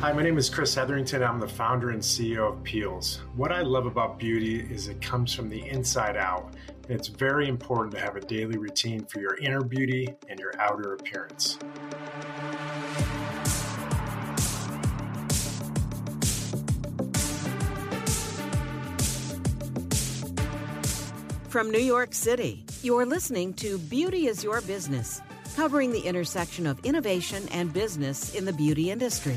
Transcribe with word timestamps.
Hi, 0.00 0.14
my 0.14 0.22
name 0.22 0.38
is 0.38 0.48
Chris 0.48 0.74
Hetherington. 0.74 1.22
I'm 1.22 1.38
the 1.38 1.46
founder 1.46 1.90
and 1.90 2.00
CEO 2.00 2.54
of 2.54 2.64
Peels. 2.64 3.20
What 3.36 3.52
I 3.52 3.60
love 3.60 3.84
about 3.84 4.18
beauty 4.18 4.60
is 4.60 4.88
it 4.88 5.02
comes 5.02 5.34
from 5.34 5.50
the 5.50 5.62
inside 5.68 6.16
out. 6.16 6.54
It's 6.88 7.08
very 7.08 7.48
important 7.48 7.94
to 7.96 8.00
have 8.00 8.16
a 8.16 8.20
daily 8.20 8.56
routine 8.56 9.04
for 9.04 9.20
your 9.20 9.36
inner 9.36 9.60
beauty 9.60 10.08
and 10.30 10.40
your 10.40 10.58
outer 10.58 10.94
appearance. 10.94 11.58
From 21.50 21.70
New 21.70 21.78
York 21.78 22.14
City, 22.14 22.64
you're 22.82 23.04
listening 23.04 23.52
to 23.52 23.76
Beauty 23.76 24.28
is 24.28 24.42
Your 24.42 24.62
Business, 24.62 25.20
covering 25.56 25.92
the 25.92 26.00
intersection 26.00 26.66
of 26.66 26.82
innovation 26.86 27.46
and 27.50 27.70
business 27.70 28.34
in 28.34 28.46
the 28.46 28.52
beauty 28.54 28.90
industry. 28.90 29.36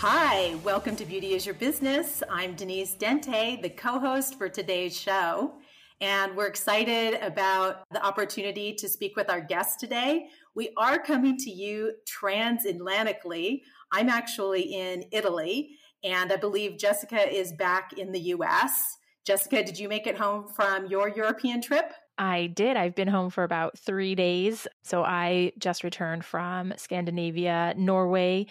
Hi, 0.00 0.54
welcome 0.62 0.94
to 0.96 1.06
Beauty 1.06 1.32
is 1.32 1.46
Your 1.46 1.54
Business. 1.54 2.22
I'm 2.28 2.54
Denise 2.54 2.94
Dente, 2.96 3.62
the 3.62 3.70
co 3.70 3.98
host 3.98 4.36
for 4.36 4.46
today's 4.46 4.94
show. 4.94 5.54
And 6.02 6.36
we're 6.36 6.48
excited 6.48 7.18
about 7.22 7.88
the 7.90 8.04
opportunity 8.04 8.74
to 8.74 8.90
speak 8.90 9.16
with 9.16 9.30
our 9.30 9.40
guest 9.40 9.80
today. 9.80 10.28
We 10.54 10.68
are 10.76 10.98
coming 10.98 11.38
to 11.38 11.50
you 11.50 11.94
transatlantically. 12.04 13.62
I'm 13.90 14.10
actually 14.10 14.74
in 14.74 15.04
Italy, 15.12 15.78
and 16.04 16.30
I 16.30 16.36
believe 16.36 16.76
Jessica 16.76 17.34
is 17.34 17.54
back 17.54 17.94
in 17.94 18.12
the 18.12 18.20
US. 18.20 18.98
Jessica, 19.24 19.64
did 19.64 19.78
you 19.78 19.88
make 19.88 20.06
it 20.06 20.18
home 20.18 20.46
from 20.46 20.86
your 20.88 21.08
European 21.08 21.62
trip? 21.62 21.90
I 22.18 22.46
did. 22.48 22.76
I've 22.76 22.94
been 22.94 23.08
home 23.08 23.30
for 23.30 23.44
about 23.44 23.78
three 23.78 24.14
days. 24.14 24.66
So 24.82 25.04
I 25.04 25.52
just 25.58 25.84
returned 25.84 26.24
from 26.24 26.72
Scandinavia, 26.76 27.74
Norway, 27.76 28.46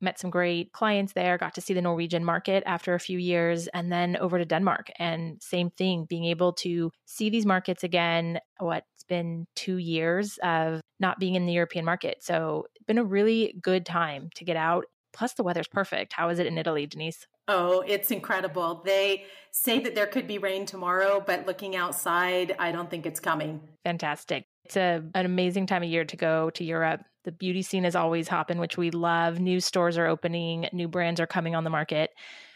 met 0.00 0.18
some 0.18 0.30
great 0.30 0.72
clients 0.72 1.12
there, 1.12 1.38
got 1.38 1.54
to 1.54 1.60
see 1.60 1.74
the 1.74 1.82
Norwegian 1.82 2.24
market 2.24 2.62
after 2.66 2.94
a 2.94 3.00
few 3.00 3.18
years, 3.18 3.68
and 3.68 3.92
then 3.92 4.16
over 4.16 4.38
to 4.38 4.44
Denmark. 4.44 4.90
And 4.98 5.40
same 5.42 5.70
thing, 5.70 6.06
being 6.08 6.24
able 6.24 6.52
to 6.54 6.90
see 7.06 7.30
these 7.30 7.46
markets 7.46 7.84
again. 7.84 8.40
What's 8.58 9.04
been 9.08 9.46
two 9.56 9.76
years 9.76 10.38
of 10.42 10.80
not 10.98 11.18
being 11.18 11.34
in 11.34 11.46
the 11.46 11.52
European 11.52 11.84
market. 11.84 12.22
So, 12.22 12.66
been 12.86 12.98
a 12.98 13.04
really 13.04 13.54
good 13.62 13.86
time 13.86 14.30
to 14.36 14.44
get 14.44 14.56
out. 14.56 14.84
Plus, 15.12 15.34
the 15.34 15.42
weather's 15.42 15.68
perfect. 15.68 16.12
How 16.12 16.28
is 16.28 16.38
it 16.38 16.46
in 16.46 16.56
Italy, 16.56 16.86
Denise? 16.86 17.26
Oh, 17.48 17.82
it's 17.86 18.12
incredible. 18.12 18.82
They 18.84 19.24
say 19.50 19.80
that 19.80 19.96
there 19.96 20.06
could 20.06 20.28
be 20.28 20.38
rain 20.38 20.66
tomorrow, 20.66 21.22
but 21.24 21.46
looking 21.46 21.74
outside, 21.74 22.54
I 22.60 22.70
don't 22.70 22.88
think 22.88 23.06
it's 23.06 23.18
coming. 23.18 23.60
Fantastic. 23.84 24.44
It's 24.64 24.76
a, 24.76 25.02
an 25.14 25.26
amazing 25.26 25.66
time 25.66 25.82
of 25.82 25.88
year 25.88 26.04
to 26.04 26.16
go 26.16 26.50
to 26.50 26.64
Europe. 26.64 27.02
The 27.24 27.32
beauty 27.32 27.62
scene 27.62 27.84
is 27.84 27.94
always 27.94 28.28
hopping, 28.28 28.58
which 28.58 28.76
we 28.76 28.90
love. 28.90 29.40
New 29.40 29.60
stores 29.60 29.98
are 29.98 30.06
opening, 30.06 30.68
new 30.72 30.88
brands 30.88 31.20
are 31.20 31.26
coming 31.26 31.54
on 31.54 31.64
the 31.64 31.70
market. 31.70 32.10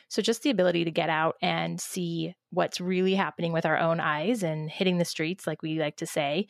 So, 0.09 0.23
just 0.23 0.43
the 0.43 0.51
ability 0.51 0.85
to 0.85 0.91
get 0.91 1.11
out 1.11 1.37
and 1.43 1.81
see 1.81 2.35
what's 2.51 2.81
really 2.81 3.15
happening 3.15 3.53
with 3.53 3.67
our 3.67 3.79
own 3.79 4.01
eyes 4.01 4.43
and 4.43 4.71
hitting 4.71 4.99
the 4.99 5.05
streets, 5.05 5.47
like 5.47 5.63
we 5.63 5.79
like 5.79 5.97
to 5.97 6.07
say, 6.07 6.47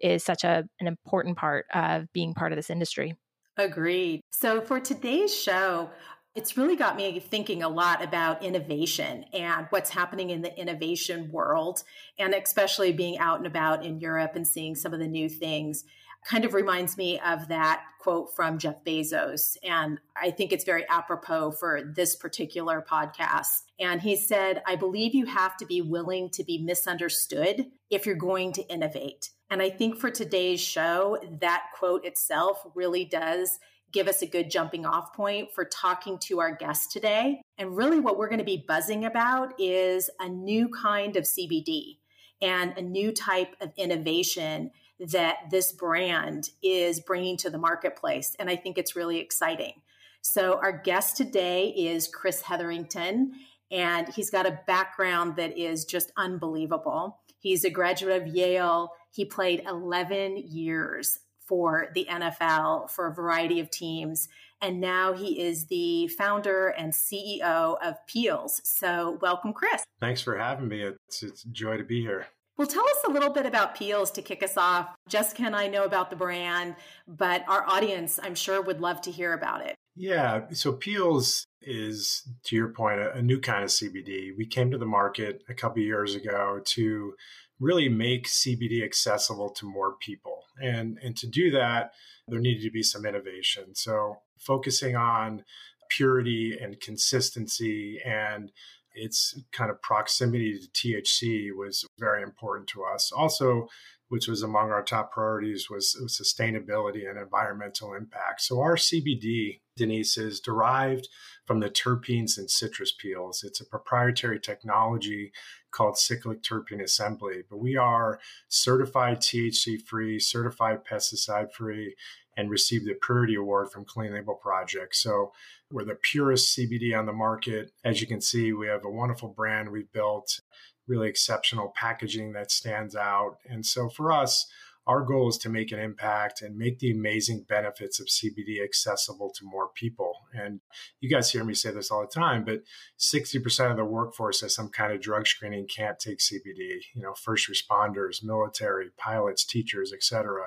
is 0.00 0.22
such 0.22 0.44
a, 0.44 0.64
an 0.80 0.86
important 0.86 1.36
part 1.36 1.66
of 1.72 2.12
being 2.12 2.34
part 2.34 2.52
of 2.52 2.56
this 2.56 2.70
industry. 2.70 3.16
Agreed. 3.56 4.20
So, 4.32 4.60
for 4.60 4.80
today's 4.80 5.34
show, 5.34 5.90
it's 6.34 6.58
really 6.58 6.76
got 6.76 6.96
me 6.96 7.18
thinking 7.18 7.62
a 7.62 7.68
lot 7.68 8.04
about 8.04 8.44
innovation 8.44 9.24
and 9.32 9.66
what's 9.70 9.88
happening 9.88 10.28
in 10.28 10.42
the 10.42 10.54
innovation 10.60 11.32
world, 11.32 11.82
and 12.18 12.34
especially 12.34 12.92
being 12.92 13.18
out 13.18 13.38
and 13.38 13.46
about 13.46 13.84
in 13.84 13.98
Europe 13.98 14.32
and 14.34 14.46
seeing 14.46 14.74
some 14.74 14.92
of 14.92 15.00
the 15.00 15.08
new 15.08 15.30
things 15.30 15.84
kind 16.26 16.44
of 16.44 16.54
reminds 16.54 16.96
me 16.96 17.20
of 17.20 17.48
that 17.48 17.84
quote 18.00 18.34
from 18.34 18.58
Jeff 18.58 18.82
Bezos. 18.84 19.56
And 19.62 20.00
I 20.20 20.30
think 20.30 20.52
it's 20.52 20.64
very 20.64 20.84
apropos 20.88 21.52
for 21.52 21.92
this 21.94 22.16
particular 22.16 22.84
podcast. 22.88 23.62
And 23.78 24.00
he 24.00 24.16
said, 24.16 24.62
I 24.66 24.76
believe 24.76 25.14
you 25.14 25.26
have 25.26 25.56
to 25.58 25.66
be 25.66 25.82
willing 25.82 26.30
to 26.30 26.44
be 26.44 26.58
misunderstood 26.58 27.66
if 27.90 28.06
you're 28.06 28.16
going 28.16 28.52
to 28.54 28.62
innovate. 28.68 29.30
And 29.50 29.62
I 29.62 29.70
think 29.70 29.98
for 29.98 30.10
today's 30.10 30.60
show, 30.60 31.18
that 31.40 31.64
quote 31.74 32.04
itself 32.04 32.58
really 32.74 33.04
does 33.04 33.58
give 33.92 34.08
us 34.08 34.20
a 34.20 34.26
good 34.26 34.50
jumping 34.50 34.84
off 34.84 35.14
point 35.14 35.52
for 35.54 35.64
talking 35.64 36.18
to 36.18 36.40
our 36.40 36.54
guest 36.54 36.90
today. 36.90 37.40
And 37.56 37.76
really, 37.76 38.00
what 38.00 38.18
we're 38.18 38.28
going 38.28 38.40
to 38.40 38.44
be 38.44 38.64
buzzing 38.66 39.04
about 39.04 39.58
is 39.60 40.10
a 40.18 40.28
new 40.28 40.68
kind 40.68 41.16
of 41.16 41.24
CBD 41.24 41.98
and 42.42 42.76
a 42.76 42.82
new 42.82 43.12
type 43.12 43.54
of 43.60 43.72
innovation 43.76 44.70
that 45.00 45.36
this 45.50 45.72
brand 45.72 46.50
is 46.62 47.00
bringing 47.00 47.36
to 47.38 47.50
the 47.50 47.58
marketplace. 47.58 48.34
And 48.38 48.48
I 48.48 48.56
think 48.56 48.78
it's 48.78 48.96
really 48.96 49.18
exciting. 49.18 49.74
So, 50.22 50.54
our 50.54 50.72
guest 50.72 51.16
today 51.16 51.68
is 51.68 52.08
Chris 52.08 52.42
Hetherington, 52.42 53.34
and 53.70 54.08
he's 54.08 54.30
got 54.30 54.46
a 54.46 54.58
background 54.66 55.36
that 55.36 55.56
is 55.56 55.84
just 55.84 56.10
unbelievable. 56.16 57.20
He's 57.38 57.64
a 57.64 57.70
graduate 57.70 58.22
of 58.22 58.34
Yale. 58.34 58.92
He 59.12 59.24
played 59.24 59.62
11 59.68 60.36
years 60.36 61.20
for 61.46 61.90
the 61.94 62.06
NFL 62.10 62.90
for 62.90 63.06
a 63.06 63.14
variety 63.14 63.60
of 63.60 63.70
teams. 63.70 64.28
And 64.60 64.80
now 64.80 65.12
he 65.12 65.40
is 65.40 65.66
the 65.66 66.08
founder 66.08 66.68
and 66.68 66.92
CEO 66.92 67.76
of 67.80 67.94
Peels. 68.06 68.60
So, 68.64 69.18
welcome, 69.20 69.52
Chris. 69.52 69.84
Thanks 70.00 70.22
for 70.22 70.36
having 70.36 70.66
me. 70.66 70.82
It's, 70.82 71.22
it's 71.22 71.44
a 71.44 71.48
joy 71.50 71.76
to 71.76 71.84
be 71.84 72.00
here. 72.00 72.26
Well, 72.56 72.66
tell 72.66 72.84
us 72.84 72.96
a 73.06 73.10
little 73.10 73.30
bit 73.30 73.44
about 73.44 73.74
Peels 73.74 74.10
to 74.12 74.22
kick 74.22 74.42
us 74.42 74.56
off. 74.56 74.88
Jessica 75.08 75.42
and 75.42 75.54
I 75.54 75.68
know 75.68 75.84
about 75.84 76.08
the 76.08 76.16
brand, 76.16 76.76
but 77.06 77.44
our 77.48 77.66
audience, 77.68 78.18
I'm 78.22 78.34
sure, 78.34 78.62
would 78.62 78.80
love 78.80 79.02
to 79.02 79.10
hear 79.10 79.34
about 79.34 79.66
it. 79.66 79.76
Yeah. 79.94 80.42
So 80.52 80.72
Peels 80.72 81.46
is, 81.60 82.22
to 82.44 82.56
your 82.56 82.68
point, 82.68 83.00
a, 83.00 83.20
new 83.20 83.40
kind 83.40 83.62
of 83.62 83.70
CBD. 83.70 84.30
We 84.36 84.46
came 84.46 84.70
to 84.70 84.78
the 84.78 84.86
market 84.86 85.42
a 85.48 85.54
couple 85.54 85.82
years 85.82 86.14
ago 86.14 86.60
to 86.64 87.14
really 87.60 87.88
make 87.88 88.26
CBD 88.26 88.82
accessible 88.82 89.50
to 89.50 89.66
more 89.66 89.96
people. 90.00 90.44
And, 90.62 90.98
and 91.02 91.16
to 91.16 91.26
do 91.26 91.50
that, 91.50 91.92
there 92.28 92.40
needed 92.40 92.62
to 92.64 92.70
be 92.70 92.82
some 92.82 93.06
innovation. 93.06 93.74
So 93.74 94.18
focusing 94.38 94.96
on 94.96 95.44
purity 95.88 96.58
and 96.60 96.80
consistency 96.80 98.00
and 98.04 98.50
its 98.96 99.38
kind 99.52 99.70
of 99.70 99.80
proximity 99.82 100.58
to 100.58 100.68
THC 100.68 101.50
was 101.56 101.84
very 101.98 102.22
important 102.22 102.68
to 102.70 102.82
us. 102.82 103.12
Also, 103.12 103.68
which 104.08 104.28
was 104.28 104.42
among 104.42 104.70
our 104.70 104.82
top 104.82 105.12
priorities, 105.12 105.68
was, 105.68 105.96
sustainability 106.06 107.08
and 107.08 107.18
environmental 107.18 107.94
impact. 107.94 108.40
So 108.40 108.60
our 108.60 108.76
CBD, 108.76 109.60
Denise, 109.76 110.16
is 110.16 110.40
derived 110.40 111.08
from 111.44 111.60
the 111.60 111.68
terpenes 111.68 112.38
in 112.38 112.48
citrus 112.48 112.92
peels. 112.92 113.42
It's 113.44 113.60
a 113.60 113.66
proprietary 113.66 114.40
technology 114.40 115.32
called 115.72 115.98
cyclic 115.98 116.42
terpene 116.42 116.82
assembly, 116.82 117.42
but 117.50 117.58
we 117.58 117.76
are 117.76 118.20
certified 118.48 119.18
THC 119.18 119.82
free, 119.82 120.18
certified 120.18 120.84
pesticide 120.84 121.52
free, 121.52 121.96
and 122.36 122.50
received 122.50 122.86
the 122.86 122.94
Purity 122.94 123.34
Award 123.34 123.70
from 123.70 123.84
Clean 123.84 124.12
Label 124.12 124.34
Project. 124.34 124.94
So 124.96 125.32
we're 125.70 125.84
the 125.84 125.94
purest 125.96 126.56
CBD 126.56 126.96
on 126.96 127.06
the 127.06 127.12
market. 127.12 127.72
As 127.84 128.00
you 128.00 128.06
can 128.06 128.20
see, 128.20 128.52
we 128.52 128.66
have 128.68 128.84
a 128.84 128.90
wonderful 128.90 129.28
brand 129.28 129.70
we've 129.70 129.90
built, 129.92 130.40
really 130.86 131.08
exceptional 131.08 131.72
packaging 131.74 132.32
that 132.32 132.50
stands 132.50 132.94
out. 132.94 133.38
And 133.48 133.64
so 133.64 133.88
for 133.88 134.12
us, 134.12 134.46
our 134.86 135.02
goal 135.02 135.28
is 135.28 135.38
to 135.38 135.48
make 135.48 135.72
an 135.72 135.80
impact 135.80 136.42
and 136.42 136.56
make 136.56 136.78
the 136.78 136.92
amazing 136.92 137.44
benefits 137.48 137.98
of 137.98 138.06
CBD 138.06 138.62
accessible 138.62 139.32
to 139.36 139.44
more 139.44 139.70
people. 139.74 140.12
And 140.32 140.60
you 141.00 141.10
guys 141.10 141.30
hear 141.30 141.44
me 141.44 141.54
say 141.54 141.72
this 141.72 141.90
all 141.90 142.02
the 142.02 142.20
time, 142.20 142.44
but 142.44 142.62
60% 142.98 143.70
of 143.70 143.76
the 143.76 143.84
workforce 143.84 144.42
has 144.42 144.54
some 144.54 144.68
kind 144.68 144.92
of 144.92 145.00
drug 145.00 145.26
screening 145.26 145.66
can't 145.66 145.98
take 145.98 146.18
CBD, 146.18 146.78
you 146.94 147.02
know, 147.02 147.14
first 147.14 147.50
responders, 147.50 148.22
military, 148.22 148.90
pilots, 148.96 149.44
teachers, 149.44 149.92
etc. 149.92 150.46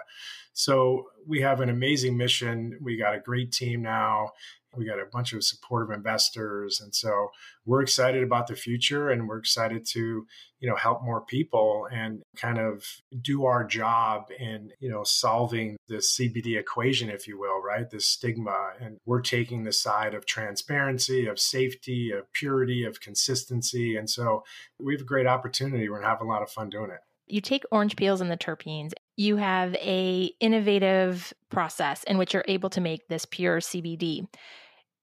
So 0.54 1.06
we 1.28 1.42
have 1.42 1.60
an 1.60 1.70
amazing 1.70 2.18
mission. 2.18 2.80
We 2.82 2.98
got 2.98 3.16
a 3.16 3.20
great 3.20 3.52
team 3.52 3.82
now. 3.82 4.32
We 4.76 4.86
got 4.86 5.00
a 5.00 5.06
bunch 5.12 5.34
of 5.34 5.44
supportive 5.44 5.96
investors. 5.96 6.80
And 6.82 6.94
so 6.94 7.32
we're 7.66 7.82
excited 7.82 8.24
about 8.24 8.48
the 8.48 8.56
future 8.56 9.10
and 9.10 9.28
we're 9.28 9.40
excited 9.40 9.86
to, 9.92 10.26
you 10.60 10.70
know, 10.70 10.76
help 10.76 11.04
more 11.04 11.22
people 11.22 11.88
and 11.92 12.22
kind 12.36 12.60
of 12.60 12.86
do 13.22 13.46
our 13.46 13.64
job 13.64 14.30
in, 14.38 14.72
you 14.80 14.90
know, 14.90 15.04
solving 15.04 15.78
the 15.88 15.98
CBD 15.98 16.58
equation, 16.58 17.10
if 17.10 17.28
you 17.28 17.40
will, 17.40 17.62
right? 17.62 17.90
This 17.90 18.08
stigma. 18.08 18.72
And 18.80 18.98
we're 19.06 19.22
taking 19.22 19.64
the 19.64 19.74
side 19.74 20.14
of 20.14 20.26
transparency, 20.26 21.28
of 21.28 21.40
safety, 21.40 22.12
of 22.12 22.32
purity, 22.34 22.84
of 22.84 23.02
consistency. 23.02 23.96
And 23.96 24.10
so 24.10 24.44
we 24.80 24.94
have 24.94 25.02
a 25.02 25.06
great 25.06 25.28
opportunity. 25.28 25.90
We're 25.90 25.98
going 25.98 26.04
to 26.04 26.10
have 26.10 26.22
a 26.22 26.26
lot 26.26 26.44
of 26.44 26.52
fun 26.52 26.70
doing 26.70 26.92
it. 26.92 27.00
You 27.28 27.42
take 27.42 27.64
orange 27.72 27.96
peels 27.96 28.22
and 28.22 28.32
the 28.32 28.38
terpenes 28.38 28.94
you 29.20 29.36
have 29.36 29.76
a 29.76 30.32
innovative 30.40 31.34
process 31.50 32.06
in 32.06 32.18
which 32.18 32.34
you're 32.34 32.46
able 32.48 32.70
to 32.70 32.80
make 32.80 33.10
this 33.10 33.26
pure 33.26 33.60
CBD. 33.60 34.26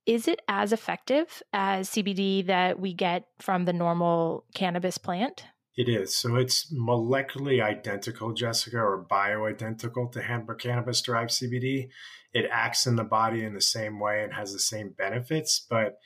Is 0.07 0.27
it 0.27 0.41
as 0.49 0.73
effective 0.73 1.43
as 1.53 1.91
CBD 1.91 2.47
that 2.47 2.81
we 2.81 2.95
get 2.95 3.27
from 3.43 3.67
the 3.67 3.75
normal 3.75 4.47
cannabis 4.55 4.97
plant? 4.97 5.45
It 5.77 5.91
is. 5.91 6.17
So 6.17 6.37
it's 6.37 6.73
molecularly 6.73 7.63
identical, 7.63 8.33
Jessica, 8.33 8.79
or 8.79 9.05
bioidentical 9.07 10.11
to 10.13 10.23
hemp 10.23 10.49
or 10.49 10.55
cannabis 10.55 11.03
derived 11.03 11.33
CBD. 11.33 11.91
It 12.33 12.49
acts 12.51 12.87
in 12.87 12.97
the 12.97 13.05
body 13.05 13.45
in 13.45 13.53
the 13.53 13.61
same 13.61 14.01
way 14.01 14.25
and 14.25 14.33
has 14.33 14.51
the 14.51 14.59
same 14.59 14.95
benefits, 14.97 15.61
but 15.69 15.99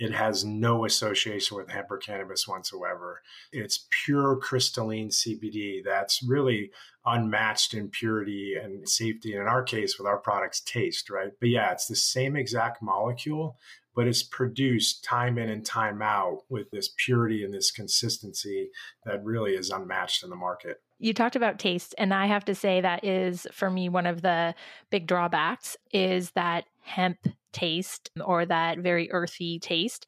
it 0.00 0.12
has 0.12 0.46
no 0.46 0.86
association 0.86 1.58
with 1.58 1.68
hemp 1.68 1.90
or 1.90 1.98
cannabis 1.98 2.48
whatsoever. 2.48 3.20
It's 3.52 3.86
pure 4.04 4.36
crystalline 4.36 5.10
CBD 5.10 5.84
that's 5.84 6.22
really 6.22 6.70
unmatched 7.04 7.74
in 7.74 7.90
purity 7.90 8.54
and 8.60 8.88
safety. 8.88 9.34
And 9.34 9.42
in 9.42 9.46
our 9.46 9.62
case, 9.62 9.98
with 9.98 10.06
our 10.06 10.16
products, 10.16 10.62
taste, 10.62 11.10
right? 11.10 11.32
But 11.38 11.50
yeah, 11.50 11.70
it's 11.72 11.86
the 11.86 11.96
same 11.96 12.34
exact 12.34 12.80
molecule, 12.80 13.58
but 13.94 14.08
it's 14.08 14.22
produced 14.22 15.04
time 15.04 15.36
in 15.36 15.50
and 15.50 15.66
time 15.66 16.00
out 16.00 16.44
with 16.48 16.70
this 16.70 16.94
purity 16.96 17.44
and 17.44 17.52
this 17.52 17.70
consistency 17.70 18.70
that 19.04 19.22
really 19.22 19.52
is 19.52 19.68
unmatched 19.68 20.24
in 20.24 20.30
the 20.30 20.36
market. 20.36 20.80
You 20.98 21.12
talked 21.12 21.36
about 21.36 21.58
taste, 21.58 21.94
and 21.98 22.14
I 22.14 22.24
have 22.24 22.46
to 22.46 22.54
say 22.54 22.80
that 22.80 23.04
is 23.04 23.46
for 23.52 23.68
me 23.68 23.90
one 23.90 24.06
of 24.06 24.22
the 24.22 24.54
big 24.88 25.06
drawbacks 25.06 25.76
is 25.92 26.30
that 26.30 26.64
hemp 26.80 27.26
taste 27.52 28.10
or 28.24 28.46
that 28.46 28.78
very 28.78 29.10
earthy 29.12 29.58
taste. 29.58 30.06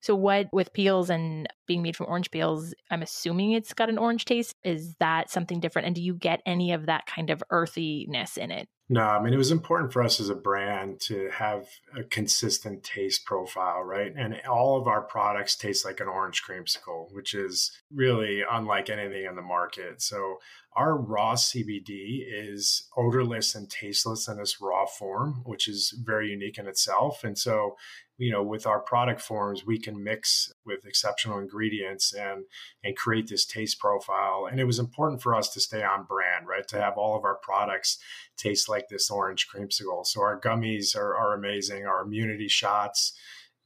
So, 0.00 0.14
what 0.16 0.48
with 0.52 0.72
peels 0.72 1.10
and 1.10 1.48
being 1.70 1.82
made 1.82 1.94
from 1.94 2.06
orange 2.08 2.32
peels, 2.32 2.74
I'm 2.90 3.00
assuming 3.00 3.52
it's 3.52 3.72
got 3.72 3.88
an 3.88 3.96
orange 3.96 4.24
taste. 4.24 4.56
Is 4.64 4.96
that 4.96 5.30
something 5.30 5.60
different? 5.60 5.86
And 5.86 5.94
do 5.94 6.02
you 6.02 6.14
get 6.14 6.42
any 6.44 6.72
of 6.72 6.86
that 6.86 7.06
kind 7.06 7.30
of 7.30 7.44
earthiness 7.50 8.36
in 8.36 8.50
it? 8.50 8.68
No, 8.88 9.02
I 9.02 9.22
mean, 9.22 9.32
it 9.32 9.36
was 9.36 9.52
important 9.52 9.92
for 9.92 10.02
us 10.02 10.18
as 10.18 10.30
a 10.30 10.34
brand 10.34 11.00
to 11.02 11.30
have 11.32 11.68
a 11.96 12.02
consistent 12.02 12.82
taste 12.82 13.24
profile, 13.24 13.82
right? 13.82 14.12
And 14.16 14.34
all 14.50 14.80
of 14.80 14.88
our 14.88 15.00
products 15.00 15.54
taste 15.54 15.84
like 15.84 16.00
an 16.00 16.08
orange 16.08 16.42
creamsicle, 16.42 17.14
which 17.14 17.32
is 17.32 17.70
really 17.94 18.42
unlike 18.50 18.90
anything 18.90 19.26
in 19.26 19.36
the 19.36 19.42
market. 19.42 20.02
So, 20.02 20.38
our 20.76 20.96
raw 20.96 21.34
CBD 21.34 22.24
is 22.26 22.88
odorless 22.96 23.54
and 23.54 23.68
tasteless 23.68 24.28
in 24.28 24.38
its 24.38 24.60
raw 24.60 24.86
form, 24.86 25.42
which 25.44 25.68
is 25.68 25.94
very 26.04 26.30
unique 26.30 26.58
in 26.58 26.68
itself. 26.68 27.24
And 27.24 27.36
so, 27.36 27.76
you 28.18 28.30
know, 28.30 28.42
with 28.42 28.66
our 28.66 28.78
product 28.80 29.20
forms, 29.20 29.66
we 29.66 29.80
can 29.80 30.04
mix 30.04 30.52
with 30.64 30.84
exceptional 30.84 31.38
ingredients 31.38 31.59
and 32.16 32.44
and 32.82 32.96
create 32.96 33.28
this 33.28 33.44
taste 33.44 33.78
profile. 33.78 34.48
And 34.50 34.58
it 34.60 34.64
was 34.64 34.78
important 34.78 35.22
for 35.22 35.34
us 35.34 35.48
to 35.50 35.60
stay 35.60 35.82
on 35.82 36.04
brand, 36.04 36.46
right? 36.48 36.66
To 36.68 36.80
have 36.80 36.96
all 36.96 37.16
of 37.16 37.24
our 37.24 37.36
products 37.42 37.98
taste 38.36 38.68
like 38.68 38.88
this 38.88 39.10
orange 39.10 39.46
creamsicle. 39.48 40.06
So 40.06 40.20
our 40.22 40.40
gummies 40.40 40.96
are, 40.96 41.14
are 41.14 41.34
amazing. 41.34 41.86
Our 41.86 42.02
immunity 42.02 42.48
shots 42.48 43.12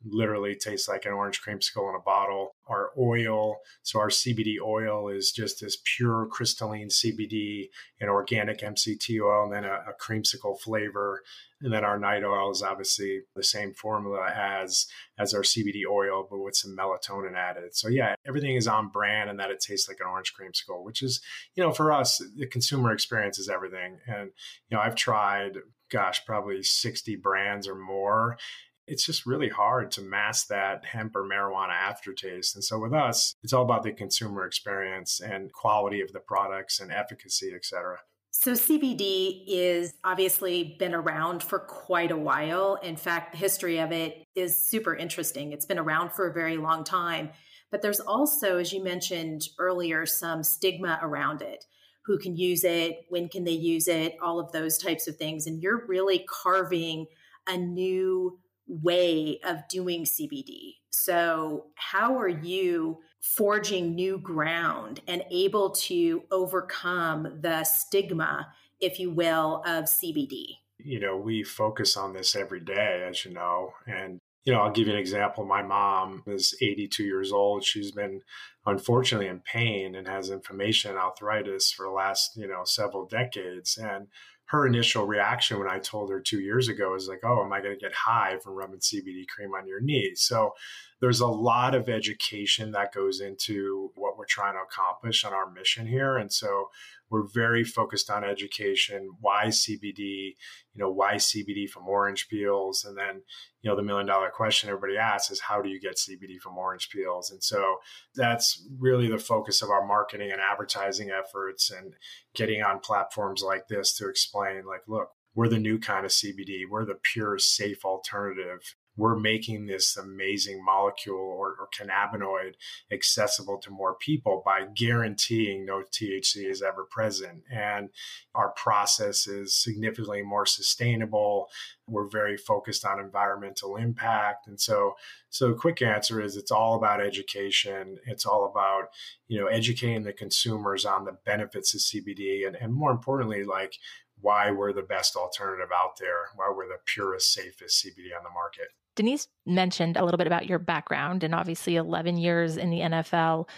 literally 0.04 0.54
taste 0.54 0.88
like 0.88 1.04
an 1.06 1.12
orange 1.12 1.40
creamsicle 1.42 1.88
in 1.88 1.94
a 1.94 2.02
bottle. 2.04 2.53
Our 2.66 2.90
oil, 2.98 3.56
so 3.82 3.98
our 3.98 4.08
CBD 4.08 4.56
oil 4.62 5.08
is 5.08 5.32
just 5.32 5.60
this 5.60 5.78
pure 5.84 6.26
crystalline 6.26 6.88
CBD 6.88 7.68
and 8.00 8.10
organic 8.10 8.60
MCT 8.60 9.20
oil, 9.20 9.44
and 9.44 9.52
then 9.52 9.64
a, 9.64 9.84
a 9.90 9.94
creamsicle 10.00 10.58
flavor. 10.60 11.22
And 11.60 11.72
then 11.72 11.84
our 11.84 11.98
night 11.98 12.24
oil 12.24 12.50
is 12.50 12.62
obviously 12.62 13.20
the 13.34 13.42
same 13.42 13.72
formula 13.74 14.28
as 14.34 14.86
as 15.18 15.34
our 15.34 15.42
CBD 15.42 15.82
oil, 15.90 16.26
but 16.28 16.38
with 16.38 16.56
some 16.56 16.76
melatonin 16.76 17.34
added. 17.36 17.74
So 17.74 17.88
yeah, 17.88 18.14
everything 18.26 18.56
is 18.56 18.68
on 18.68 18.88
brand, 18.88 19.30
and 19.30 19.38
that 19.40 19.50
it 19.50 19.60
tastes 19.60 19.88
like 19.88 19.98
an 20.00 20.06
orange 20.06 20.32
creamsicle, 20.38 20.82
which 20.84 21.02
is 21.02 21.20
you 21.54 21.62
know 21.62 21.72
for 21.72 21.92
us 21.92 22.22
the 22.36 22.46
consumer 22.46 22.92
experience 22.92 23.38
is 23.38 23.48
everything. 23.48 23.98
And 24.06 24.30
you 24.68 24.76
know 24.76 24.80
I've 24.80 24.96
tried 24.96 25.58
gosh, 25.90 26.24
probably 26.26 26.62
60 26.62 27.16
brands 27.16 27.68
or 27.68 27.76
more 27.76 28.36
it's 28.86 29.04
just 29.04 29.26
really 29.26 29.48
hard 29.48 29.90
to 29.92 30.02
mask 30.02 30.48
that 30.48 30.84
hemp 30.84 31.16
or 31.16 31.24
marijuana 31.24 31.72
aftertaste. 31.72 32.54
And 32.54 32.64
so 32.64 32.78
with 32.78 32.92
us, 32.92 33.34
it's 33.42 33.52
all 33.52 33.62
about 33.62 33.82
the 33.82 33.92
consumer 33.92 34.46
experience 34.46 35.20
and 35.20 35.52
quality 35.52 36.00
of 36.00 36.12
the 36.12 36.20
products 36.20 36.80
and 36.80 36.92
efficacy, 36.92 37.52
et 37.54 37.64
cetera. 37.64 37.98
So 38.30 38.52
CBD 38.52 39.44
is 39.46 39.94
obviously 40.02 40.76
been 40.78 40.92
around 40.94 41.42
for 41.42 41.60
quite 41.60 42.10
a 42.10 42.16
while. 42.16 42.74
In 42.82 42.96
fact, 42.96 43.32
the 43.32 43.38
history 43.38 43.78
of 43.78 43.92
it 43.92 44.24
is 44.34 44.60
super 44.60 44.94
interesting. 44.94 45.52
It's 45.52 45.66
been 45.66 45.78
around 45.78 46.12
for 46.12 46.28
a 46.28 46.32
very 46.32 46.56
long 46.56 46.82
time. 46.82 47.30
But 47.70 47.80
there's 47.80 48.00
also, 48.00 48.58
as 48.58 48.72
you 48.72 48.82
mentioned 48.82 49.42
earlier, 49.58 50.04
some 50.04 50.42
stigma 50.42 50.98
around 51.00 51.42
it. 51.42 51.64
Who 52.06 52.18
can 52.18 52.36
use 52.36 52.64
it? 52.64 53.06
When 53.08 53.28
can 53.28 53.44
they 53.44 53.52
use 53.52 53.88
it? 53.88 54.16
All 54.20 54.38
of 54.38 54.52
those 54.52 54.78
types 54.78 55.06
of 55.06 55.16
things. 55.16 55.46
And 55.46 55.62
you're 55.62 55.86
really 55.86 56.26
carving 56.28 57.06
a 57.46 57.56
new 57.56 58.38
way 58.66 59.40
of 59.44 59.66
doing 59.68 60.04
CBD. 60.04 60.76
So, 60.90 61.66
how 61.74 62.18
are 62.18 62.28
you 62.28 63.00
forging 63.20 63.94
new 63.94 64.18
ground 64.18 65.00
and 65.08 65.24
able 65.30 65.70
to 65.70 66.22
overcome 66.30 67.40
the 67.40 67.64
stigma, 67.64 68.48
if 68.80 68.98
you 69.00 69.10
will, 69.10 69.62
of 69.66 69.84
CBD? 69.84 70.58
You 70.78 71.00
know, 71.00 71.16
we 71.16 71.42
focus 71.42 71.96
on 71.96 72.12
this 72.12 72.36
every 72.36 72.60
day, 72.60 73.06
as 73.08 73.24
you 73.24 73.32
know. 73.32 73.72
And, 73.86 74.18
you 74.44 74.52
know, 74.52 74.60
I'll 74.60 74.72
give 74.72 74.86
you 74.86 74.92
an 74.92 74.98
example. 74.98 75.44
My 75.44 75.62
mom 75.62 76.22
is 76.26 76.56
82 76.60 77.02
years 77.02 77.32
old. 77.32 77.64
She's 77.64 77.90
been 77.90 78.20
unfortunately 78.66 79.28
in 79.28 79.40
pain 79.40 79.94
and 79.94 80.06
has 80.06 80.30
inflammation 80.30 80.90
and 80.90 81.00
arthritis 81.00 81.72
for 81.72 81.86
the 81.86 81.92
last, 81.92 82.36
you 82.36 82.46
know, 82.46 82.62
several 82.64 83.06
decades. 83.06 83.78
And 83.78 84.08
her 84.46 84.66
initial 84.66 85.06
reaction 85.06 85.58
when 85.58 85.68
I 85.68 85.78
told 85.78 86.10
her 86.10 86.20
two 86.20 86.40
years 86.40 86.68
ago 86.68 86.94
is 86.94 87.08
like, 87.08 87.20
"Oh, 87.24 87.42
am 87.44 87.52
I 87.52 87.60
going 87.60 87.74
to 87.74 87.80
get 87.80 87.94
high 87.94 88.38
from 88.38 88.54
rubbing 88.54 88.80
CBD 88.80 89.26
cream 89.26 89.54
on 89.54 89.66
your 89.66 89.80
knees?" 89.80 90.22
So 90.22 90.54
there's 91.00 91.20
a 91.20 91.26
lot 91.26 91.74
of 91.74 91.88
education 91.88 92.72
that 92.72 92.92
goes 92.92 93.20
into 93.20 93.90
what 93.94 94.16
we're 94.18 94.26
trying 94.26 94.54
to 94.54 94.60
accomplish 94.60 95.24
on 95.24 95.32
our 95.32 95.50
mission 95.50 95.86
here, 95.86 96.16
and 96.18 96.32
so 96.32 96.70
we're 97.10 97.26
very 97.32 97.64
focused 97.64 98.10
on 98.10 98.24
education. 98.24 99.10
Why 99.20 99.46
CBD? 99.46 100.34
You 100.74 100.82
know, 100.82 100.90
why 100.90 101.14
CBD 101.14 101.68
from 101.68 101.88
orange 101.88 102.28
peels? 102.28 102.84
And 102.84 102.96
then, 102.96 103.22
you 103.62 103.70
know, 103.70 103.76
the 103.76 103.82
million 103.82 104.06
dollar 104.06 104.30
question 104.30 104.68
everybody 104.68 104.96
asks 104.96 105.30
is 105.30 105.40
how 105.40 105.62
do 105.62 105.68
you 105.68 105.80
get 105.80 105.96
CBD 105.96 106.40
from 106.42 106.58
orange 106.58 106.88
peels? 106.90 107.30
And 107.30 107.42
so 107.42 107.76
that's 108.14 108.66
really 108.78 109.08
the 109.08 109.18
focus 109.18 109.62
of 109.62 109.70
our 109.70 109.86
marketing 109.86 110.32
and 110.32 110.40
advertising 110.40 111.10
efforts 111.10 111.70
and 111.70 111.94
getting 112.34 112.62
on 112.62 112.80
platforms 112.80 113.42
like 113.42 113.68
this 113.68 113.96
to 113.98 114.08
explain, 114.08 114.64
like, 114.66 114.82
look, 114.88 115.08
we're 115.34 115.48
the 115.48 115.58
new 115.58 115.78
kind 115.78 116.04
of 116.04 116.12
CBD. 116.12 116.62
We're 116.68 116.84
the 116.84 116.98
pure, 117.12 117.38
safe 117.38 117.84
alternative 117.84 118.74
we're 118.96 119.16
making 119.16 119.66
this 119.66 119.96
amazing 119.96 120.64
molecule 120.64 121.16
or, 121.16 121.56
or, 121.58 121.68
cannabinoid 121.74 122.54
accessible 122.92 123.58
to 123.58 123.70
more 123.70 123.96
people 123.96 124.42
by 124.44 124.66
guaranteeing 124.74 125.64
no 125.64 125.82
THC 125.82 126.48
is 126.48 126.62
ever 126.62 126.84
present. 126.84 127.42
And 127.50 127.88
our 128.34 128.50
process 128.50 129.26
is 129.26 129.60
significantly 129.60 130.22
more 130.22 130.46
sustainable. 130.46 131.48
We're 131.88 132.08
very 132.08 132.36
focused 132.36 132.86
on 132.86 133.00
environmental 133.00 133.76
impact. 133.76 134.46
And 134.46 134.60
so, 134.60 134.94
so 135.28 135.48
the 135.48 135.54
quick 135.54 135.82
answer 135.82 136.20
is 136.20 136.36
it's 136.36 136.52
all 136.52 136.76
about 136.76 137.04
education. 137.04 137.98
It's 138.06 138.24
all 138.24 138.46
about, 138.46 138.90
you 139.26 139.40
know, 139.40 139.46
educating 139.46 140.04
the 140.04 140.12
consumers 140.12 140.84
on 140.84 141.04
the 141.04 141.18
benefits 141.24 141.74
of 141.74 141.80
CBD 141.80 142.46
and, 142.46 142.54
and 142.54 142.72
more 142.72 142.92
importantly, 142.92 143.42
like 143.42 143.74
why 144.20 144.50
we're 144.50 144.72
the 144.72 144.82
best 144.82 145.16
alternative 145.16 145.70
out 145.74 145.98
there, 145.98 146.30
why 146.36 146.52
we're 146.54 146.68
the 146.68 146.78
purest, 146.86 147.32
safest 147.32 147.84
CBD 147.84 148.16
on 148.16 148.22
the 148.22 148.30
market. 148.30 148.68
Denise 148.96 149.28
mentioned 149.46 149.96
a 149.96 150.04
little 150.04 150.18
bit 150.18 150.26
about 150.26 150.46
your 150.46 150.58
background 150.58 151.24
and 151.24 151.34
obviously 151.34 151.76
11 151.76 152.16
years 152.16 152.56
in 152.56 152.70
the 152.70 152.80
NFL. 152.80 153.48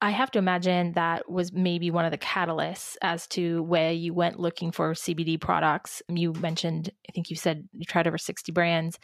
I 0.00 0.10
have 0.10 0.30
to 0.32 0.38
imagine 0.38 0.92
that 0.92 1.28
was 1.28 1.52
maybe 1.52 1.90
one 1.90 2.04
of 2.04 2.12
the 2.12 2.18
catalysts 2.18 2.96
as 3.02 3.26
to 3.28 3.62
where 3.64 3.90
you 3.90 4.14
went 4.14 4.38
looking 4.38 4.70
for 4.70 4.92
CBD 4.92 5.40
products. 5.40 6.02
You 6.08 6.32
mentioned, 6.34 6.90
I 7.08 7.12
think 7.12 7.30
you 7.30 7.36
said 7.36 7.68
you 7.72 7.84
tried 7.84 8.06
over 8.06 8.18
60 8.18 8.52
brands. 8.52 8.98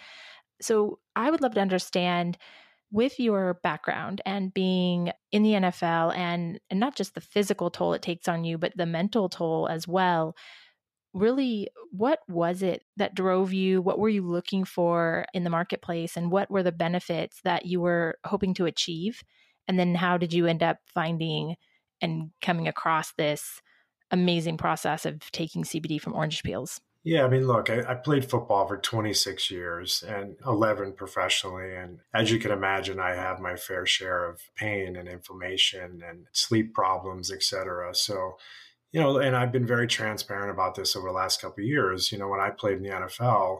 So 0.60 1.00
I 1.16 1.30
would 1.30 1.40
love 1.40 1.54
to 1.54 1.60
understand 1.60 2.38
with 2.92 3.18
your 3.18 3.54
background 3.64 4.20
and 4.24 4.54
being 4.54 5.10
in 5.32 5.42
the 5.42 5.54
NFL 5.54 6.16
and, 6.16 6.60
and 6.70 6.78
not 6.78 6.94
just 6.94 7.16
the 7.16 7.20
physical 7.20 7.70
toll 7.70 7.92
it 7.94 8.02
takes 8.02 8.28
on 8.28 8.44
you, 8.44 8.56
but 8.56 8.72
the 8.76 8.86
mental 8.86 9.28
toll 9.28 9.68
as 9.68 9.88
well 9.88 10.36
really 11.14 11.68
what 11.92 12.18
was 12.28 12.62
it 12.62 12.82
that 12.96 13.14
drove 13.14 13.52
you 13.52 13.80
what 13.80 13.98
were 13.98 14.08
you 14.08 14.28
looking 14.28 14.64
for 14.64 15.24
in 15.32 15.44
the 15.44 15.50
marketplace 15.50 16.16
and 16.16 16.30
what 16.30 16.50
were 16.50 16.62
the 16.62 16.72
benefits 16.72 17.40
that 17.44 17.64
you 17.64 17.80
were 17.80 18.18
hoping 18.24 18.52
to 18.52 18.66
achieve 18.66 19.22
and 19.68 19.78
then 19.78 19.94
how 19.94 20.18
did 20.18 20.32
you 20.32 20.46
end 20.46 20.62
up 20.62 20.78
finding 20.86 21.54
and 22.02 22.30
coming 22.42 22.68
across 22.68 23.12
this 23.12 23.62
amazing 24.10 24.56
process 24.56 25.06
of 25.06 25.30
taking 25.30 25.62
cbd 25.62 26.00
from 26.00 26.14
orange 26.14 26.42
peels 26.42 26.80
yeah, 27.06 27.26
I 27.26 27.28
mean, 27.28 27.46
look, 27.46 27.68
I, 27.68 27.82
I, 27.86 27.94
played 27.96 28.24
football 28.24 28.66
for 28.66 28.78
26 28.78 29.50
years 29.50 30.02
and 30.08 30.36
11 30.46 30.94
professionally. 30.94 31.76
And 31.76 31.98
as 32.14 32.30
you 32.30 32.38
can 32.38 32.50
imagine, 32.50 32.98
I 32.98 33.14
have 33.14 33.40
my 33.40 33.56
fair 33.56 33.84
share 33.84 34.24
of 34.24 34.40
pain 34.56 34.96
and 34.96 35.06
inflammation 35.06 36.02
and 36.02 36.24
sleep 36.32 36.72
problems, 36.72 37.30
et 37.30 37.42
cetera. 37.42 37.94
So 37.94 38.38
you 38.94 39.00
know, 39.00 39.18
and 39.18 39.34
I've 39.34 39.50
been 39.50 39.66
very 39.66 39.88
transparent 39.88 40.52
about 40.52 40.76
this 40.76 40.94
over 40.94 41.08
the 41.08 41.14
last 41.14 41.42
couple 41.42 41.64
of 41.64 41.68
years. 41.68 42.12
You 42.12 42.18
know, 42.18 42.28
when 42.28 42.38
I 42.38 42.50
played 42.50 42.76
in 42.76 42.84
the 42.84 42.90
NFL, 42.90 43.58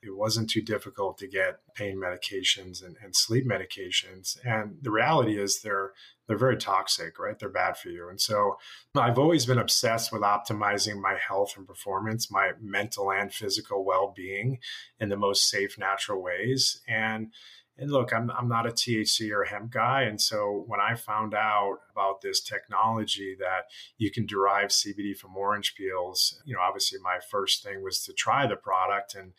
it 0.00 0.16
wasn't 0.16 0.48
too 0.48 0.62
difficult 0.62 1.18
to 1.18 1.26
get 1.26 1.58
pain 1.74 1.96
medications 1.96 2.86
and, 2.86 2.96
and 3.02 3.16
sleep 3.16 3.44
medications. 3.48 4.38
And 4.44 4.76
the 4.80 4.92
reality 4.92 5.42
is 5.42 5.60
they're 5.60 5.90
they're 6.28 6.38
very 6.38 6.56
toxic, 6.56 7.18
right? 7.18 7.36
They're 7.36 7.48
bad 7.48 7.76
for 7.76 7.88
you. 7.88 8.08
And 8.08 8.20
so 8.20 8.58
I've 8.96 9.18
always 9.18 9.44
been 9.44 9.58
obsessed 9.58 10.12
with 10.12 10.22
optimizing 10.22 11.00
my 11.00 11.16
health 11.16 11.54
and 11.56 11.66
performance, 11.66 12.30
my 12.30 12.52
mental 12.60 13.10
and 13.10 13.32
physical 13.32 13.84
well 13.84 14.12
being 14.14 14.58
in 15.00 15.08
the 15.08 15.16
most 15.16 15.48
safe, 15.48 15.78
natural 15.78 16.22
ways. 16.22 16.80
And 16.86 17.32
and 17.78 17.90
look, 17.90 18.12
I'm, 18.12 18.30
I'm 18.30 18.48
not 18.48 18.66
a 18.66 18.70
THC 18.70 19.30
or 19.30 19.44
hemp 19.44 19.70
guy. 19.70 20.02
And 20.02 20.20
so 20.20 20.64
when 20.66 20.80
I 20.80 20.94
found 20.94 21.34
out 21.34 21.78
about 21.90 22.22
this 22.22 22.40
technology 22.40 23.36
that 23.38 23.66
you 23.98 24.10
can 24.10 24.24
derive 24.24 24.68
CBD 24.68 25.16
from 25.16 25.36
orange 25.36 25.74
peels, 25.76 26.40
you 26.46 26.54
know, 26.54 26.60
obviously 26.60 26.98
my 27.02 27.18
first 27.30 27.62
thing 27.62 27.82
was 27.82 28.02
to 28.04 28.12
try 28.12 28.46
the 28.46 28.56
product 28.56 29.14
and 29.14 29.32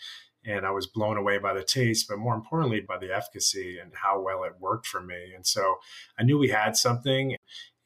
and 0.46 0.66
I 0.66 0.72
was 0.72 0.88
blown 0.88 1.18
away 1.18 1.40
by 1.40 1.54
the 1.54 1.64
taste, 1.64 2.08
but 2.08 2.20
more 2.20 2.34
importantly 2.34 2.80
by 2.80 2.98
the 2.98 3.14
efficacy 3.14 3.80
and 3.80 3.92
how 3.94 4.22
well 4.22 4.46
it 4.46 4.54
worked 4.62 4.88
for 4.88 5.02
me. 5.02 5.34
And 5.36 5.46
so 5.46 5.76
I 6.18 6.24
knew 6.24 6.38
we 6.38 6.48
had 6.48 6.78
something. 6.78 7.36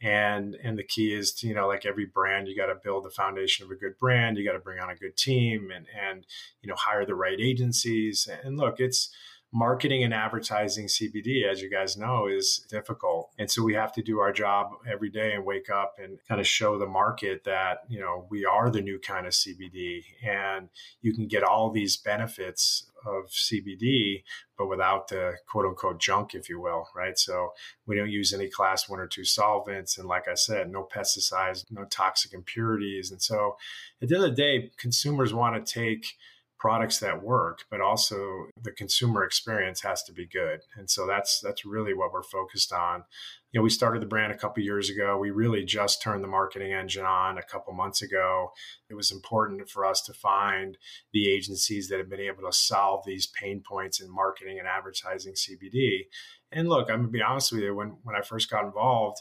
And 0.04 0.56
and 0.64 0.78
the 0.78 0.84
key 0.84 1.14
is 1.14 1.32
to, 1.36 1.48
you 1.48 1.54
know, 1.56 1.68
like 1.68 1.86
every 1.86 2.06
brand, 2.06 2.48
you 2.48 2.56
got 2.56 2.68
to 2.68 2.80
build 2.84 3.06
the 3.06 3.12
foundation 3.12 3.66
of 3.66 3.72
a 3.72 3.76
good 3.76 3.98
brand. 4.00 4.38
You 4.38 4.46
got 4.46 4.54
to 4.54 4.60
bring 4.60 4.80
on 4.80 4.90
a 4.90 4.96
good 4.96 5.16
team 5.16 5.70
and 5.74 5.86
and 6.10 6.26
you 6.62 6.70
know 6.70 6.76
hire 6.76 7.06
the 7.06 7.16
right 7.16 7.40
agencies. 7.40 8.28
And 8.44 8.58
look, 8.58 8.80
it's 8.80 9.14
marketing 9.54 10.04
and 10.04 10.14
advertising 10.14 10.88
CBD, 10.88 11.50
as 11.50 11.62
you 11.62 11.70
guys 11.70 11.98
know, 11.98 12.28
is 12.28 12.66
difficult. 12.70 13.32
And 13.38 13.52
so 13.52 13.64
we 13.64 13.74
have 13.74 13.92
to 13.94 14.02
do 14.02 14.20
our 14.20 14.32
job 14.32 14.72
every 14.90 15.10
day 15.10 15.34
and 15.34 15.46
wake 15.46 15.70
up 15.70 15.96
and 16.02 16.20
kind 16.28 16.40
of 16.40 16.48
show 16.48 16.78
the 16.78 16.86
market 16.86 17.44
that, 17.44 17.80
you 17.90 18.00
know, 18.00 18.28
we 18.30 18.46
are 18.46 18.70
the 18.70 18.82
new 18.82 18.98
kind 18.98 19.28
of 19.28 19.34
CBD 19.34 20.04
and 20.26 20.70
you 21.02 21.14
can 21.14 21.28
get 21.28 21.44
all 21.44 21.70
these 21.70 21.98
benefits 21.98 22.90
of 23.06 23.30
CBD, 23.30 24.24
but 24.58 24.68
without 24.68 25.10
the 25.10 25.34
quote 25.48 25.66
unquote 25.66 26.00
junk, 26.00 26.34
if 26.34 26.48
you 26.48 26.62
will, 26.62 26.88
right? 26.96 27.18
So 27.18 27.54
we 27.86 27.96
don't 27.96 28.10
use 28.10 28.34
any 28.34 28.48
class 28.48 28.88
one 28.88 29.00
or 29.00 29.08
two 29.08 29.26
solvents. 29.26 29.98
And 29.98 30.08
like 30.08 30.28
I 30.30 30.36
said, 30.36 30.72
no 30.72 30.88
pesticides, 30.96 31.66
no 31.70 31.84
toxic 31.86 32.34
impurities. 32.34 33.12
And 33.12 33.22
so 33.22 33.58
at 34.02 34.08
the 34.08 34.16
end 34.16 34.24
of 34.24 34.30
the 34.30 34.36
day, 34.36 34.72
consumers 34.78 35.34
want 35.34 35.66
to 35.66 35.74
take 35.74 36.16
products 36.62 37.00
that 37.00 37.24
work, 37.24 37.64
but 37.72 37.82
also 37.82 38.46
the 38.62 38.72
consumer 38.72 39.24
experience 39.24 39.82
has 39.82 40.04
to 40.04 40.14
be 40.14 40.28
good. 40.28 40.60
And 40.78 40.88
so 40.88 41.08
that's 41.08 41.40
that's 41.40 41.66
really 41.66 41.96
what 41.96 42.14
we're 42.14 42.22
focused 42.22 42.72
on. 42.72 43.04
You 43.52 43.60
know, 43.60 43.64
we 43.64 43.72
started 43.72 44.00
the 44.00 44.06
brand 44.06 44.32
a 44.32 44.38
couple 44.38 44.62
years 44.62 44.88
ago. 44.88 45.18
We 45.18 45.32
really 45.32 45.66
just 45.66 46.04
turned 46.04 46.24
the 46.24 46.28
marketing 46.28 46.72
engine 46.72 47.04
on 47.04 47.40
a 47.40 47.42
couple 47.42 47.74
months 47.74 48.04
ago. 48.04 48.52
It 48.92 48.94
was 48.94 49.12
important 49.12 49.72
for 49.72 49.88
us 49.88 50.02
to 50.04 50.14
find 50.14 50.78
the 51.14 51.32
agencies 51.32 51.90
that 51.90 51.98
have 51.98 52.12
been 52.12 52.20
able 52.20 52.44
to 52.44 52.56
solve 52.56 53.06
these 53.08 53.26
pain 53.26 53.64
points 53.68 54.00
in 54.00 54.14
marketing 54.14 54.60
and 54.60 54.68
advertising 54.68 55.34
CBD. 55.34 56.10
And 56.52 56.70
look, 56.70 56.92
I'm 56.92 57.00
gonna 57.00 57.08
be 57.08 57.24
honest 57.24 57.52
with 57.54 57.64
you, 57.64 57.74
when 57.74 57.98
when 58.04 58.16
I 58.16 58.22
first 58.22 58.52
got 58.52 58.66
involved, 58.66 59.18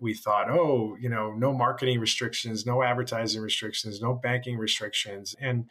we 0.00 0.14
thought, 0.14 0.48
oh, 0.48 0.96
you 0.98 1.10
know, 1.10 1.32
no 1.32 1.52
marketing 1.52 2.00
restrictions, 2.00 2.64
no 2.64 2.82
advertising 2.82 3.42
restrictions, 3.42 4.00
no 4.00 4.14
banking 4.14 4.56
restrictions. 4.56 5.34
And 5.38 5.66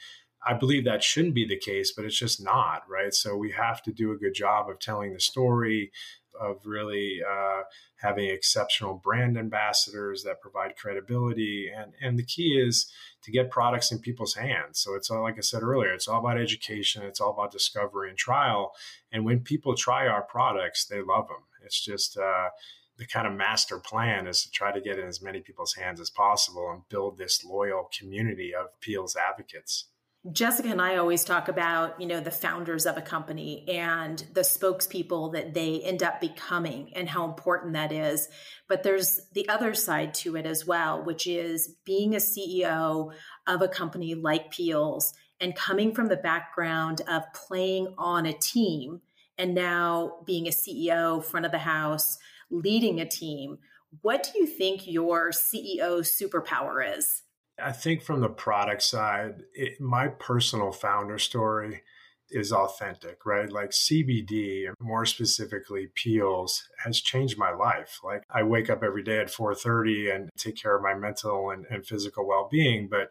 I 0.48 0.54
believe 0.54 0.86
that 0.86 1.04
shouldn't 1.04 1.34
be 1.34 1.46
the 1.46 1.58
case, 1.58 1.92
but 1.92 2.06
it's 2.06 2.18
just 2.18 2.42
not, 2.42 2.84
right? 2.89 3.13
So 3.13 3.36
we 3.36 3.51
have 3.51 3.82
to 3.84 3.92
do 3.92 4.12
a 4.12 4.18
good 4.18 4.34
job 4.34 4.70
of 4.70 4.80
telling 4.80 5.13
the 5.13 5.20
story, 5.20 5.92
of 6.39 6.66
really 6.66 7.20
uh, 7.27 7.63
having 7.98 8.30
exceptional 8.30 8.94
brand 8.94 9.38
ambassadors 9.38 10.24
that 10.24 10.42
provide 10.42 10.75
credibility. 10.75 11.70
And, 11.75 11.94
and 12.01 12.18
the 12.18 12.24
key 12.24 12.63
is 12.66 12.92
to 13.24 13.32
get 13.32 13.50
products 13.50 13.92
in 13.92 14.00
people's 14.00 14.36
hands. 14.36 14.80
So 14.80 14.94
it's 14.94 15.10
all, 15.10 15.24
like 15.24 15.38
I 15.38 15.42
said 15.42 15.63
earlier, 15.63 15.92
it's 15.92 16.08
all 16.08 16.20
about 16.20 16.39
education, 16.39 17.04
it's 17.04 17.20
all 17.20 17.32
about 17.32 17.51
discovery 17.51 18.10
and 18.10 18.18
trial. 18.18 18.72
And 19.12 19.25
when 19.25 19.39
people 19.42 19.75
try 19.75 20.08
our 20.08 20.22
products, 20.22 20.86
they 20.86 21.01
love 21.01 21.27
them. 21.27 21.44
It's 21.66 21.84
just, 21.84 22.18
uh, 22.18 22.50
the 22.98 23.06
kind 23.06 23.27
of 23.27 23.34
master 23.34 23.80
plan 23.80 24.27
is 24.27 24.44
to 24.44 24.51
try 24.51 24.72
to 24.72 24.82
get 24.82 24.98
in 24.98 25.08
as 25.08 25.22
many 25.22 25.39
people's 25.39 25.75
hands 25.75 26.00
as 26.00 26.10
possible 26.10 26.72
and 26.72 26.88
build 26.89 27.18
this 27.18 27.44
loyal 27.44 27.89
community 27.98 28.54
of 28.56 28.80
Peels 28.82 29.16
advocates. 29.16 29.86
Jessica 30.32 30.70
and 30.70 30.82
I 30.82 30.98
always 30.98 31.24
talk 31.24 31.48
about, 31.48 32.02
you 32.02 32.08
know, 32.08 32.20
the 32.20 32.32
founders 32.32 32.86
of 32.86 32.98
a 32.98 33.02
company 33.02 33.64
and 33.70 34.26
the 34.34 34.42
spokespeople 34.42 35.34
that 35.34 35.54
they 35.54 35.82
end 35.82 36.04
up 36.04 36.20
becoming 36.20 36.92
and 36.96 37.08
how 37.08 37.24
important 37.26 37.74
that 37.74 37.92
is. 37.92 38.28
But 38.68 38.84
there's 38.84 39.22
the 39.34 39.48
other 39.48 39.74
side 39.74 40.14
to 40.16 40.36
it 40.36 40.46
as 40.46 40.66
well, 40.66 41.04
which 41.06 41.28
is 41.28 41.76
being 41.86 42.14
a 42.14 42.18
CEO 42.18 43.14
of 43.46 43.62
a 43.62 43.68
company 43.68 44.16
like 44.16 44.52
Peels 44.52 45.14
and 45.40 45.56
coming 45.56 45.94
from 45.94 46.08
the 46.08 46.18
background 46.18 47.02
of 47.08 47.32
playing 47.34 47.94
on 47.98 48.26
a 48.26 48.34
team 48.34 49.02
and 49.38 49.54
now 49.54 50.18
being 50.26 50.48
a 50.48 50.52
CEO, 50.52 51.24
front 51.24 51.46
of 51.46 51.52
the 51.52 51.60
house, 51.60 52.18
leading 52.50 53.00
a 53.00 53.08
team. 53.08 53.60
What 54.02 54.24
do 54.24 54.40
you 54.40 54.48
think 54.48 54.88
your 54.88 55.32
CEO 55.32 56.00
superpower 56.02 56.98
is? 56.98 57.24
I 57.60 57.72
think 57.72 58.02
from 58.04 58.22
the 58.22 58.30
product 58.30 58.84
side, 58.84 59.44
it, 59.54 59.82
my 59.82 60.08
personal 60.08 60.72
founder 60.72 61.18
story 61.18 61.84
is 62.30 62.52
authentic, 62.52 63.26
right? 63.26 63.52
Like 63.52 63.72
CBD, 63.72 64.68
more 64.80 65.06
specifically 65.06 65.88
Peels, 65.96 66.64
has 66.84 67.00
changed 67.02 67.38
my 67.38 67.52
life. 67.52 68.00
Like 68.04 68.24
I 68.30 68.44
wake 68.44 68.70
up 68.70 68.84
every 68.84 69.04
day 69.04 69.20
at 69.20 69.28
4:30 69.28 70.14
and 70.14 70.30
take 70.38 70.62
care 70.62 70.76
of 70.76 70.84
my 70.84 70.94
mental 70.94 71.52
and, 71.52 71.66
and 71.70 71.86
physical 71.86 72.28
well-being, 72.28 72.90
but 72.90 73.10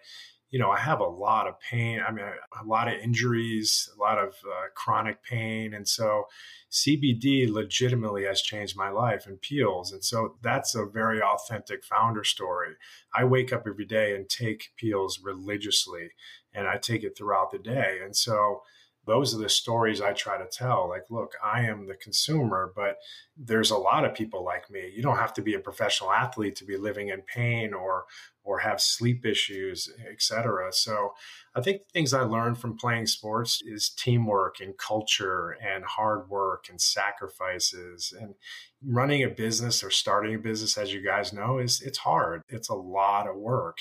you 0.51 0.59
know, 0.59 0.71
I 0.71 0.79
have 0.79 1.01
a 1.01 1.05
lot 1.05 1.49
of 1.49 1.59
pain. 1.61 2.01
I 2.07 2.13
mean, 2.13 2.25
a 2.25 2.65
lot 2.65 2.89
of 2.89 2.95
injuries, 3.01 3.91
a 3.97 4.01
lot 4.01 4.19
of 4.19 4.35
uh, 4.45 4.69
chronic 4.75 5.23
pain. 5.23 5.75
And 5.75 5.89
so 5.89 6.25
CBD 6.71 7.51
legitimately 7.51 8.25
has 8.25 8.43
changed 8.43 8.77
my 8.77 8.91
life 8.91 9.27
and 9.27 9.41
Peels. 9.41 9.93
And 9.93 10.05
so 10.05 10.37
that's 10.43 10.75
a 10.75 10.87
very 10.87 11.21
authentic 11.21 11.85
founder 11.85 12.23
story. 12.23 12.75
I 13.15 13.25
wake 13.25 13.53
up 13.53 13.65
every 13.67 13.87
day 13.87 14.15
and 14.15 14.29
take 14.29 14.71
Peels 14.77 15.21
religiously 15.23 16.11
and 16.55 16.69
I 16.69 16.79
take 16.79 17.03
it 17.03 17.17
throughout 17.17 17.51
the 17.51 17.59
day. 17.59 17.99
And 18.03 18.17
so 18.17 18.63
those 19.07 19.35
are 19.35 19.39
the 19.39 19.49
stories 19.49 20.01
I 20.01 20.13
try 20.13 20.37
to 20.37 20.47
tell. 20.47 20.89
Like, 20.89 21.05
look, 21.11 21.35
I 21.43 21.63
am 21.63 21.87
the 21.87 21.95
consumer, 21.95 22.73
but 22.75 22.97
there's 23.37 23.71
a 23.71 23.77
lot 23.77 24.05
of 24.05 24.15
people 24.15 24.45
like 24.45 24.71
me. 24.71 24.93
You 24.95 25.03
don't 25.03 25.19
have 25.19 25.35
to 25.35 25.43
be 25.43 25.55
a 25.55 25.61
professional 25.61 26.13
athlete 26.13 26.57
to 26.57 26.65
be 26.65 26.77
living 26.77 27.09
in 27.09 27.23
pain 27.23 27.73
or 27.73 28.05
or 28.47 28.61
have 28.61 28.81
sleep 28.81 29.27
issues, 29.27 29.93
etc. 30.09 30.73
So 30.73 31.15
I 31.57 31.61
think 31.61 31.83
things 31.93 32.15
I 32.15 32.23
learned 32.23 32.59
from 32.59 32.79
playing 32.79 33.09
sports 33.09 33.61
is 33.67 33.91
teamwork 33.91 34.61
and 34.61 34.79
culture 34.79 35.57
and 35.61 35.85
hard 35.85 36.31
work 36.31 36.67
and 36.71 36.81
sacrifices 36.81 38.15
and 38.19 38.35
running 38.87 39.25
a 39.25 39.29
business 39.29 39.83
or 39.83 39.91
starting 39.91 40.37
a 40.37 40.39
business 40.39 40.79
as 40.79 40.95
you 40.95 41.03
guys 41.03 41.33
know 41.33 41.59
is 41.59 41.83
it's 41.83 41.99
hard. 41.99 42.43
It's 42.49 42.69
a 42.69 42.75
lot 42.75 43.27
of 43.27 43.35
work. 43.35 43.79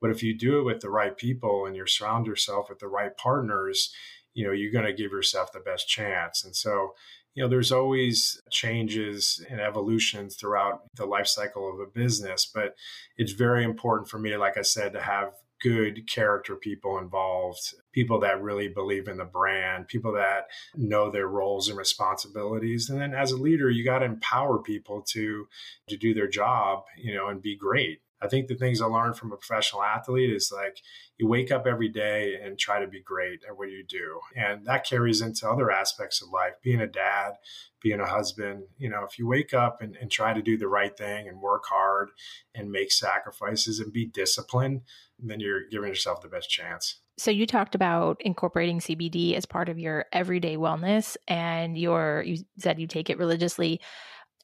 But 0.00 0.10
if 0.10 0.20
you 0.24 0.36
do 0.36 0.58
it 0.58 0.64
with 0.64 0.80
the 0.80 0.90
right 0.90 1.16
people 1.16 1.64
and 1.66 1.76
you 1.76 1.86
surround 1.86 2.26
yourself 2.26 2.68
with 2.68 2.80
the 2.80 2.88
right 2.88 3.16
partners, 3.16 3.94
you 4.38 4.46
know, 4.46 4.52
you're 4.52 4.70
going 4.70 4.84
to 4.84 4.92
give 4.92 5.10
yourself 5.10 5.50
the 5.52 5.58
best 5.58 5.88
chance. 5.88 6.44
And 6.44 6.54
so 6.54 6.94
you 7.34 7.42
know 7.44 7.48
there's 7.48 7.70
always 7.70 8.40
changes 8.50 9.44
and 9.48 9.60
evolutions 9.60 10.34
throughout 10.34 10.82
the 10.96 11.06
life 11.06 11.28
cycle 11.28 11.72
of 11.72 11.78
a 11.78 11.86
business 11.86 12.50
but 12.52 12.74
it's 13.16 13.30
very 13.30 13.62
important 13.62 14.08
for 14.08 14.18
me 14.18 14.36
like 14.36 14.58
i 14.58 14.62
said 14.62 14.92
to 14.92 15.00
have 15.00 15.34
good 15.60 16.08
character 16.10 16.56
people 16.56 16.98
involved 16.98 17.74
people 17.92 18.18
that 18.18 18.42
really 18.42 18.66
believe 18.66 19.06
in 19.06 19.18
the 19.18 19.24
brand 19.24 19.86
people 19.86 20.12
that 20.14 20.48
know 20.74 21.12
their 21.12 21.28
roles 21.28 21.68
and 21.68 21.78
responsibilities 21.78 22.90
and 22.90 23.00
then 23.00 23.14
as 23.14 23.30
a 23.30 23.36
leader 23.36 23.70
you 23.70 23.84
got 23.84 24.00
to 24.00 24.06
empower 24.06 24.58
people 24.58 25.00
to 25.02 25.46
to 25.88 25.96
do 25.96 26.12
their 26.12 26.28
job 26.28 26.82
you 26.96 27.14
know 27.14 27.28
and 27.28 27.40
be 27.40 27.54
great 27.54 28.00
I 28.20 28.28
think 28.28 28.48
the 28.48 28.56
things 28.56 28.80
I 28.80 28.86
learned 28.86 29.16
from 29.16 29.32
a 29.32 29.36
professional 29.36 29.82
athlete 29.82 30.32
is 30.32 30.52
like 30.54 30.80
you 31.18 31.28
wake 31.28 31.52
up 31.52 31.66
every 31.66 31.88
day 31.88 32.34
and 32.42 32.58
try 32.58 32.80
to 32.80 32.86
be 32.86 33.00
great 33.00 33.44
at 33.48 33.56
what 33.56 33.70
you 33.70 33.84
do. 33.84 34.20
And 34.36 34.66
that 34.66 34.84
carries 34.84 35.20
into 35.20 35.48
other 35.48 35.70
aspects 35.70 36.20
of 36.20 36.30
life, 36.30 36.54
being 36.62 36.80
a 36.80 36.86
dad, 36.86 37.34
being 37.80 38.00
a 38.00 38.06
husband. 38.06 38.64
You 38.76 38.90
know, 38.90 39.04
if 39.04 39.18
you 39.18 39.26
wake 39.26 39.54
up 39.54 39.80
and, 39.80 39.96
and 39.96 40.10
try 40.10 40.34
to 40.34 40.42
do 40.42 40.56
the 40.56 40.68
right 40.68 40.96
thing 40.96 41.28
and 41.28 41.40
work 41.40 41.64
hard 41.66 42.08
and 42.54 42.70
make 42.70 42.90
sacrifices 42.90 43.78
and 43.78 43.92
be 43.92 44.06
disciplined, 44.06 44.82
then 45.18 45.40
you're 45.40 45.68
giving 45.68 45.88
yourself 45.88 46.20
the 46.20 46.28
best 46.28 46.50
chance. 46.50 47.00
So 47.18 47.32
you 47.32 47.46
talked 47.46 47.74
about 47.74 48.20
incorporating 48.20 48.78
CBD 48.78 49.34
as 49.34 49.44
part 49.44 49.68
of 49.68 49.78
your 49.78 50.06
everyday 50.12 50.56
wellness 50.56 51.16
and 51.26 51.76
your 51.76 52.22
you 52.24 52.38
said 52.58 52.78
you 52.78 52.86
take 52.86 53.10
it 53.10 53.18
religiously. 53.18 53.80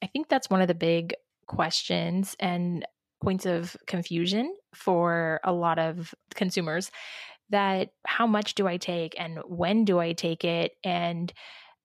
I 0.03 0.07
think 0.07 0.27
that's 0.27 0.49
one 0.49 0.61
of 0.61 0.67
the 0.67 0.75
big 0.75 1.15
questions 1.47 2.35
and 2.39 2.85
points 3.21 3.45
of 3.45 3.75
confusion 3.87 4.53
for 4.73 5.39
a 5.43 5.51
lot 5.51 5.79
of 5.79 6.13
consumers 6.33 6.91
that 7.49 7.89
how 8.05 8.25
much 8.25 8.55
do 8.55 8.67
I 8.67 8.77
take 8.77 9.15
and 9.19 9.39
when 9.45 9.85
do 9.85 9.99
I 9.99 10.13
take 10.13 10.43
it? 10.43 10.73
And 10.83 11.31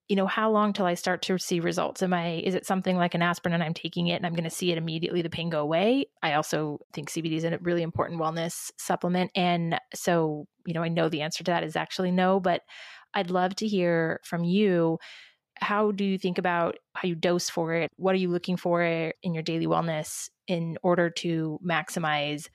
you 0.08 0.16
know 0.16 0.26
how 0.26 0.50
long 0.50 0.72
till 0.72 0.86
I 0.86 0.94
start 0.94 1.22
to 1.22 1.38
see 1.38 1.60
results? 1.60 2.02
Am 2.02 2.12
I 2.12 2.42
is 2.44 2.54
it 2.54 2.66
something 2.66 2.96
like 2.96 3.14
an 3.14 3.22
aspirin 3.22 3.54
and 3.54 3.62
I'm 3.62 3.74
taking 3.74 4.08
it 4.08 4.16
and 4.16 4.26
I'm 4.26 4.34
going 4.34 4.44
to 4.44 4.50
see 4.50 4.72
it 4.72 4.78
immediately 4.78 5.22
the 5.22 5.30
pain 5.30 5.50
go 5.50 5.60
away? 5.60 6.06
I 6.22 6.32
also 6.32 6.80
think 6.92 7.10
CBD 7.10 7.34
is 7.34 7.44
a 7.44 7.58
really 7.62 7.82
important 7.82 8.20
wellness 8.20 8.70
supplement 8.76 9.30
and 9.36 9.78
so 9.94 10.46
you 10.66 10.74
know 10.74 10.82
I 10.82 10.88
know 10.88 11.08
the 11.08 11.22
answer 11.22 11.44
to 11.44 11.52
that 11.52 11.62
is 11.62 11.76
actually 11.76 12.10
no 12.10 12.40
but 12.40 12.62
I'd 13.14 13.30
love 13.30 13.54
to 13.56 13.68
hear 13.68 14.20
from 14.24 14.42
you 14.42 14.98
how 15.60 15.90
do 15.92 16.04
you 16.04 16.18
think 16.18 16.38
about 16.38 16.78
how 16.94 17.06
you 17.06 17.14
dose 17.14 17.50
for 17.50 17.74
it? 17.74 17.90
What 17.96 18.14
are 18.14 18.18
you 18.18 18.30
looking 18.30 18.56
for 18.56 18.82
in 18.82 19.34
your 19.34 19.42
daily 19.42 19.66
wellness 19.66 20.28
in 20.50 20.76
order 20.82 21.08
to 21.08 21.60
maximize 21.64 22.48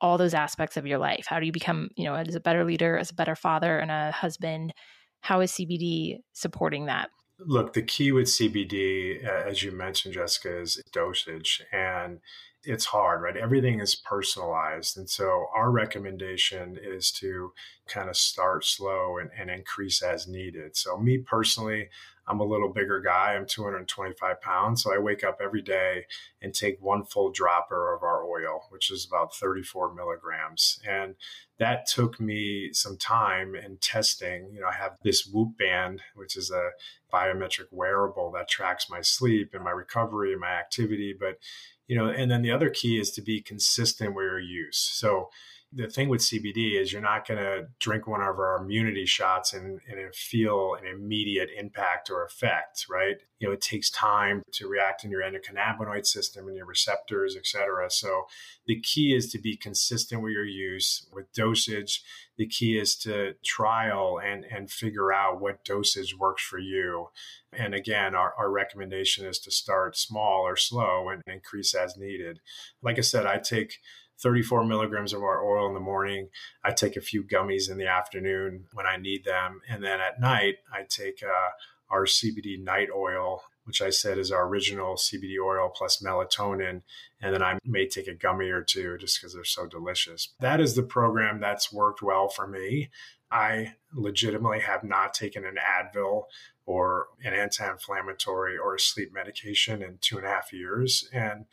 all 0.00 0.18
those 0.18 0.34
aspects 0.34 0.76
of 0.76 0.86
your 0.86 0.98
life? 0.98 1.24
How 1.28 1.38
do 1.38 1.46
you 1.46 1.52
become, 1.52 1.88
you 1.96 2.04
know, 2.04 2.14
as 2.14 2.34
a 2.34 2.40
better 2.40 2.64
leader, 2.64 2.98
as 2.98 3.12
a 3.12 3.14
better 3.14 3.36
father 3.36 3.78
and 3.78 3.92
a 3.92 4.10
husband? 4.10 4.74
How 5.20 5.40
is 5.40 5.52
CBD 5.52 6.16
supporting 6.32 6.86
that? 6.86 7.10
Look, 7.38 7.74
the 7.74 7.82
key 7.82 8.10
with 8.10 8.26
CBD, 8.26 9.22
as 9.24 9.62
you 9.62 9.70
mentioned, 9.70 10.14
Jessica, 10.14 10.60
is 10.60 10.82
dosage. 10.92 11.62
And 11.72 12.18
it's 12.64 12.86
hard, 12.86 13.22
right? 13.22 13.36
Everything 13.36 13.78
is 13.78 13.94
personalized. 13.94 14.96
And 14.96 15.08
so 15.08 15.46
our 15.54 15.70
recommendation 15.70 16.76
is 16.82 17.12
to 17.12 17.52
kind 17.86 18.10
of 18.10 18.16
start 18.16 18.64
slow 18.64 19.18
and, 19.18 19.30
and 19.38 19.48
increase 19.48 20.02
as 20.02 20.26
needed. 20.26 20.76
So, 20.76 20.98
me 20.98 21.18
personally, 21.18 21.88
I'm 22.28 22.40
a 22.40 22.44
little 22.44 22.72
bigger 22.72 23.00
guy. 23.00 23.34
I'm 23.34 23.46
225 23.46 24.40
pounds. 24.40 24.82
So 24.82 24.94
I 24.94 24.98
wake 24.98 25.24
up 25.24 25.38
every 25.42 25.62
day 25.62 26.06
and 26.42 26.54
take 26.54 26.80
one 26.80 27.04
full 27.04 27.30
dropper 27.30 27.94
of 27.94 28.02
our 28.02 28.24
oil, 28.24 28.66
which 28.70 28.90
is 28.90 29.06
about 29.06 29.34
34 29.34 29.94
milligrams. 29.94 30.78
And 30.86 31.14
that 31.58 31.86
took 31.86 32.20
me 32.20 32.72
some 32.72 32.96
time 32.96 33.54
in 33.54 33.78
testing. 33.78 34.50
You 34.52 34.60
know, 34.60 34.68
I 34.68 34.74
have 34.74 34.96
this 35.02 35.26
Whoop 35.26 35.56
band, 35.58 36.02
which 36.14 36.36
is 36.36 36.50
a 36.50 36.70
biometric 37.12 37.66
wearable 37.70 38.30
that 38.32 38.48
tracks 38.48 38.90
my 38.90 39.00
sleep 39.00 39.54
and 39.54 39.64
my 39.64 39.70
recovery 39.70 40.32
and 40.32 40.40
my 40.40 40.50
activity. 40.50 41.14
But 41.18 41.38
you 41.86 41.96
know, 41.96 42.08
and 42.08 42.30
then 42.30 42.42
the 42.42 42.50
other 42.50 42.68
key 42.68 43.00
is 43.00 43.10
to 43.12 43.22
be 43.22 43.40
consistent 43.40 44.14
with 44.14 44.24
your 44.24 44.38
use. 44.38 44.76
So 44.76 45.30
the 45.70 45.86
thing 45.86 46.08
with 46.08 46.22
CBD 46.22 46.80
is 46.80 46.92
you're 46.92 47.02
not 47.02 47.28
going 47.28 47.38
to 47.38 47.66
drink 47.78 48.06
one 48.06 48.22
of 48.22 48.38
our 48.38 48.56
immunity 48.56 49.04
shots 49.04 49.52
and, 49.52 49.80
and 49.86 50.14
feel 50.14 50.74
an 50.74 50.86
immediate 50.86 51.50
impact 51.58 52.08
or 52.08 52.24
effect, 52.24 52.86
right? 52.88 53.16
You 53.38 53.48
know, 53.48 53.52
it 53.52 53.60
takes 53.60 53.90
time 53.90 54.42
to 54.52 54.66
react 54.66 55.04
in 55.04 55.10
your 55.10 55.20
endocannabinoid 55.20 56.06
system 56.06 56.48
and 56.48 56.56
your 56.56 56.64
receptors, 56.64 57.36
et 57.36 57.46
cetera. 57.46 57.90
So 57.90 58.24
the 58.66 58.80
key 58.80 59.14
is 59.14 59.30
to 59.32 59.38
be 59.38 59.56
consistent 59.56 60.22
with 60.22 60.32
your 60.32 60.46
use, 60.46 61.06
with 61.12 61.30
dosage. 61.34 62.02
The 62.38 62.46
key 62.46 62.78
is 62.78 62.96
to 63.00 63.34
trial 63.44 64.18
and, 64.24 64.46
and 64.50 64.70
figure 64.70 65.12
out 65.12 65.38
what 65.38 65.64
dosage 65.64 66.16
works 66.16 66.42
for 66.42 66.58
you. 66.58 67.10
And 67.52 67.74
again, 67.74 68.14
our, 68.14 68.32
our 68.38 68.50
recommendation 68.50 69.26
is 69.26 69.38
to 69.40 69.50
start 69.50 69.98
small 69.98 70.46
or 70.46 70.56
slow 70.56 71.10
and 71.10 71.20
increase 71.26 71.74
as 71.74 71.96
needed. 71.96 72.40
Like 72.80 72.96
I 72.96 73.02
said, 73.02 73.26
I 73.26 73.36
take 73.38 73.80
34 74.20 74.64
milligrams 74.64 75.12
of 75.12 75.22
our 75.22 75.44
oil 75.44 75.66
in 75.66 75.74
the 75.74 75.80
morning. 75.80 76.28
I 76.64 76.72
take 76.72 76.96
a 76.96 77.00
few 77.00 77.22
gummies 77.22 77.70
in 77.70 77.78
the 77.78 77.86
afternoon 77.86 78.64
when 78.72 78.86
I 78.86 78.96
need 78.96 79.24
them. 79.24 79.60
And 79.68 79.82
then 79.82 80.00
at 80.00 80.20
night, 80.20 80.56
I 80.72 80.82
take 80.88 81.22
uh, 81.22 81.50
our 81.90 82.04
CBD 82.04 82.62
night 82.62 82.88
oil, 82.94 83.42
which 83.64 83.80
I 83.80 83.90
said 83.90 84.18
is 84.18 84.32
our 84.32 84.46
original 84.46 84.96
CBD 84.96 85.36
oil 85.42 85.70
plus 85.74 86.02
melatonin. 86.02 86.82
And 87.20 87.34
then 87.34 87.42
I 87.42 87.58
may 87.64 87.86
take 87.86 88.08
a 88.08 88.14
gummy 88.14 88.50
or 88.50 88.62
two 88.62 88.98
just 88.98 89.20
because 89.20 89.34
they're 89.34 89.44
so 89.44 89.66
delicious. 89.66 90.34
That 90.40 90.60
is 90.60 90.74
the 90.74 90.82
program 90.82 91.40
that's 91.40 91.72
worked 91.72 92.02
well 92.02 92.28
for 92.28 92.46
me. 92.46 92.90
I 93.30 93.74
legitimately 93.94 94.60
have 94.60 94.84
not 94.84 95.14
taken 95.14 95.44
an 95.44 95.56
Advil 95.56 96.24
or 96.66 97.08
an 97.24 97.34
anti 97.34 97.68
inflammatory 97.68 98.56
or 98.56 98.74
a 98.74 98.80
sleep 98.80 99.12
medication 99.12 99.82
in 99.82 99.98
two 100.00 100.16
and 100.16 100.26
a 100.26 100.30
half 100.30 100.52
years. 100.52 101.08
And 101.12 101.46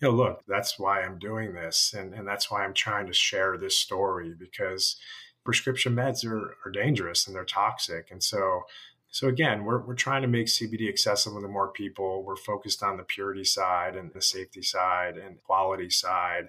you 0.00 0.08
know, 0.08 0.14
look, 0.14 0.42
that's 0.46 0.78
why 0.78 1.02
I'm 1.02 1.18
doing 1.18 1.54
this. 1.54 1.94
And, 1.96 2.14
and 2.14 2.26
that's 2.26 2.50
why 2.50 2.64
I'm 2.64 2.74
trying 2.74 3.06
to 3.06 3.12
share 3.12 3.56
this 3.56 3.76
story 3.76 4.34
because 4.38 4.96
prescription 5.44 5.94
meds 5.94 6.26
are, 6.26 6.56
are 6.64 6.70
dangerous 6.70 7.26
and 7.26 7.36
they're 7.36 7.44
toxic. 7.44 8.08
And 8.10 8.22
so, 8.22 8.62
so 9.08 9.28
again, 9.28 9.64
we're, 9.64 9.84
we're 9.84 9.94
trying 9.94 10.22
to 10.22 10.28
make 10.28 10.46
CBD 10.46 10.88
accessible 10.88 11.40
to 11.40 11.48
more 11.48 11.68
people. 11.68 12.24
We're 12.24 12.36
focused 12.36 12.82
on 12.82 12.96
the 12.96 13.04
purity 13.04 13.44
side 13.44 13.94
and 13.94 14.12
the 14.12 14.22
safety 14.22 14.62
side 14.62 15.16
and 15.16 15.42
quality 15.44 15.90
side. 15.90 16.48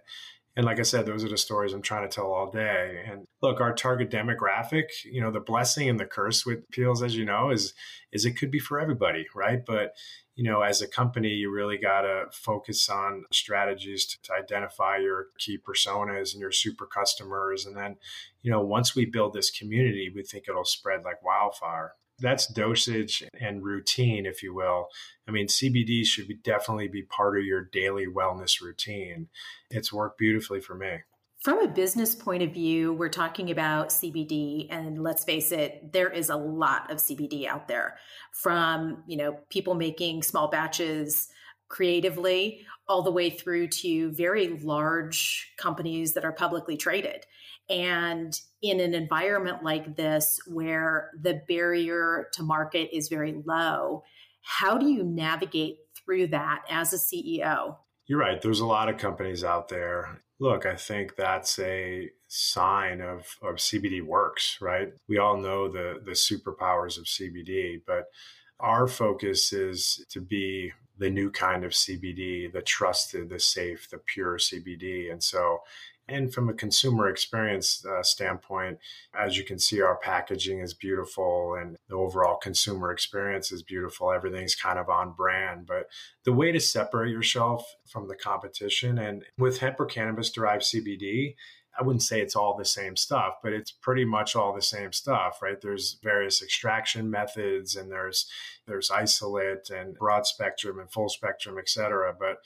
And 0.57 0.65
like 0.65 0.79
I 0.79 0.83
said, 0.83 1.05
those 1.05 1.23
are 1.23 1.29
the 1.29 1.37
stories 1.37 1.73
I'm 1.73 1.81
trying 1.81 2.09
to 2.09 2.13
tell 2.13 2.31
all 2.31 2.49
day. 2.49 3.03
And 3.07 3.27
look, 3.41 3.59
our 3.59 3.73
target 3.73 4.09
demographic, 4.09 4.85
you 5.03 5.19
know, 5.19 5.29
the 5.29 5.41
blessing 5.41 5.89
and 5.89 5.99
the 5.99 6.05
curse 6.05 6.45
with 6.45 6.69
peels, 6.71 7.03
as 7.03 7.15
you 7.15 7.25
know, 7.25 7.49
is 7.49 7.73
is 8.13 8.25
it 8.25 8.37
could 8.37 8.51
be 8.51 8.59
for 8.59 8.79
everybody, 8.79 9.27
right? 9.35 9.65
But 9.65 9.95
you 10.35 10.43
know, 10.43 10.61
as 10.61 10.81
a 10.81 10.87
company, 10.87 11.29
you 11.29 11.49
really 11.49 11.77
got 11.77 12.01
to 12.01 12.25
focus 12.31 12.89
on 12.89 13.23
strategies 13.31 14.05
to, 14.05 14.21
to, 14.23 14.33
identify 14.33 14.97
your 14.97 15.27
key 15.39 15.57
personas 15.57 16.33
and 16.33 16.41
your 16.41 16.51
super 16.51 16.85
customers. 16.85 17.65
And 17.65 17.75
then, 17.75 17.95
you 18.41 18.51
know, 18.51 18.61
once 18.61 18.95
we 18.95 19.05
build 19.05 19.33
this 19.33 19.49
community, 19.49 20.11
we 20.13 20.23
think 20.23 20.45
it'll 20.47 20.65
spread 20.65 21.05
like 21.05 21.23
wildfire. 21.23 21.93
That's 22.19 22.47
dosage 22.47 23.23
and 23.39 23.63
routine, 23.63 24.25
if 24.25 24.43
you 24.43 24.53
will. 24.53 24.87
I 25.27 25.31
mean, 25.31 25.47
CBD 25.47 26.05
should 26.05 26.27
be 26.27 26.35
definitely 26.35 26.87
be 26.87 27.03
part 27.03 27.37
of 27.37 27.45
your 27.45 27.63
daily 27.71 28.05
wellness 28.05 28.61
routine. 28.61 29.27
It's 29.69 29.91
worked 29.91 30.17
beautifully 30.17 30.59
for 30.59 30.75
me. 30.75 30.99
From 31.45 31.61
a 31.61 31.67
business 31.67 32.15
point 32.15 32.41
of 32.41 32.53
view, 32.55 32.91
we're 32.93 33.07
talking 33.07 33.51
about 33.51 33.89
CBD 33.89 34.65
and 34.71 35.03
let's 35.03 35.23
face 35.23 35.51
it, 35.51 35.93
there 35.93 36.09
is 36.09 36.31
a 36.31 36.35
lot 36.35 36.89
of 36.89 36.97
CBD 36.97 37.45
out 37.45 37.67
there 37.67 37.99
from, 38.31 39.03
you 39.05 39.15
know, 39.15 39.37
people 39.51 39.75
making 39.75 40.23
small 40.23 40.47
batches 40.47 41.29
creatively 41.67 42.65
all 42.87 43.03
the 43.03 43.11
way 43.11 43.29
through 43.29 43.67
to 43.67 44.11
very 44.13 44.57
large 44.63 45.53
companies 45.55 46.15
that 46.15 46.25
are 46.25 46.31
publicly 46.31 46.77
traded. 46.77 47.27
And 47.69 48.33
in 48.63 48.79
an 48.79 48.95
environment 48.95 49.63
like 49.63 49.95
this 49.95 50.39
where 50.47 51.11
the 51.21 51.43
barrier 51.47 52.27
to 52.33 52.41
market 52.41 52.89
is 52.91 53.07
very 53.07 53.35
low, 53.45 54.01
how 54.41 54.79
do 54.79 54.87
you 54.87 55.03
navigate 55.03 55.77
through 55.95 56.25
that 56.29 56.63
as 56.71 56.91
a 56.91 56.97
CEO? 56.97 57.75
You're 58.07 58.19
right. 58.19 58.41
There's 58.41 58.61
a 58.61 58.65
lot 58.65 58.89
of 58.89 58.97
companies 58.97 59.43
out 59.43 59.69
there. 59.69 60.23
Look, 60.39 60.65
I 60.65 60.75
think 60.75 61.15
that's 61.15 61.59
a 61.59 62.09
sign 62.27 62.99
of, 62.99 63.25
of 63.41 63.55
CBD 63.55 64.01
works, 64.01 64.57
right? 64.59 64.89
We 65.07 65.17
all 65.17 65.37
know 65.37 65.71
the, 65.71 66.01
the 66.03 66.11
superpowers 66.11 66.97
of 66.97 67.05
CBD, 67.05 67.81
but 67.87 68.05
our 68.59 68.87
focus 68.87 69.53
is 69.53 70.05
to 70.09 70.19
be 70.19 70.71
the 70.97 71.09
new 71.09 71.29
kind 71.29 71.63
of 71.63 71.71
CBD, 71.71 72.51
the 72.51 72.61
trusted, 72.61 73.29
the 73.29 73.39
safe, 73.39 73.89
the 73.89 73.97
pure 73.97 74.37
CBD. 74.37 75.11
And 75.11 75.23
so 75.23 75.59
and 76.07 76.33
from 76.33 76.49
a 76.49 76.53
consumer 76.53 77.09
experience 77.09 77.83
uh, 77.85 78.03
standpoint, 78.03 78.77
as 79.17 79.37
you 79.37 79.43
can 79.43 79.57
see, 79.57 79.81
our 79.81 79.97
packaging 79.97 80.59
is 80.59 80.73
beautiful 80.73 81.55
and 81.59 81.77
the 81.89 81.95
overall 81.95 82.37
consumer 82.37 82.91
experience 82.91 83.51
is 83.51 83.63
beautiful. 83.63 84.11
Everything's 84.11 84.55
kind 84.55 84.77
of 84.77 84.89
on 84.89 85.13
brand. 85.13 85.65
But 85.65 85.87
the 86.23 86.33
way 86.33 86.51
to 86.51 86.59
separate 86.59 87.11
yourself 87.11 87.75
from 87.87 88.07
the 88.07 88.15
competition 88.15 88.99
and 88.99 89.23
with 89.37 89.59
hemp 89.59 89.79
or 89.79 89.85
cannabis 89.85 90.29
derived 90.29 90.63
CBD, 90.63 91.35
I 91.77 91.83
wouldn't 91.83 92.03
say 92.03 92.21
it's 92.21 92.35
all 92.35 92.55
the 92.55 92.65
same 92.65 92.95
stuff, 92.95 93.35
but 93.43 93.51
it's 93.51 93.71
pretty 93.71 94.05
much 94.05 94.35
all 94.35 94.53
the 94.53 94.61
same 94.61 94.93
stuff, 94.93 95.39
right? 95.41 95.59
There's 95.59 95.97
various 96.01 96.41
extraction 96.41 97.09
methods 97.09 97.75
and 97.75 97.91
there's 97.91 98.27
there's 98.65 98.89
isolate 98.91 99.69
and 99.69 99.95
broad 99.95 100.25
spectrum 100.25 100.79
and 100.79 100.89
full 100.91 101.09
spectrum, 101.09 101.57
et 101.59 101.67
cetera. 101.67 102.15
But 102.17 102.37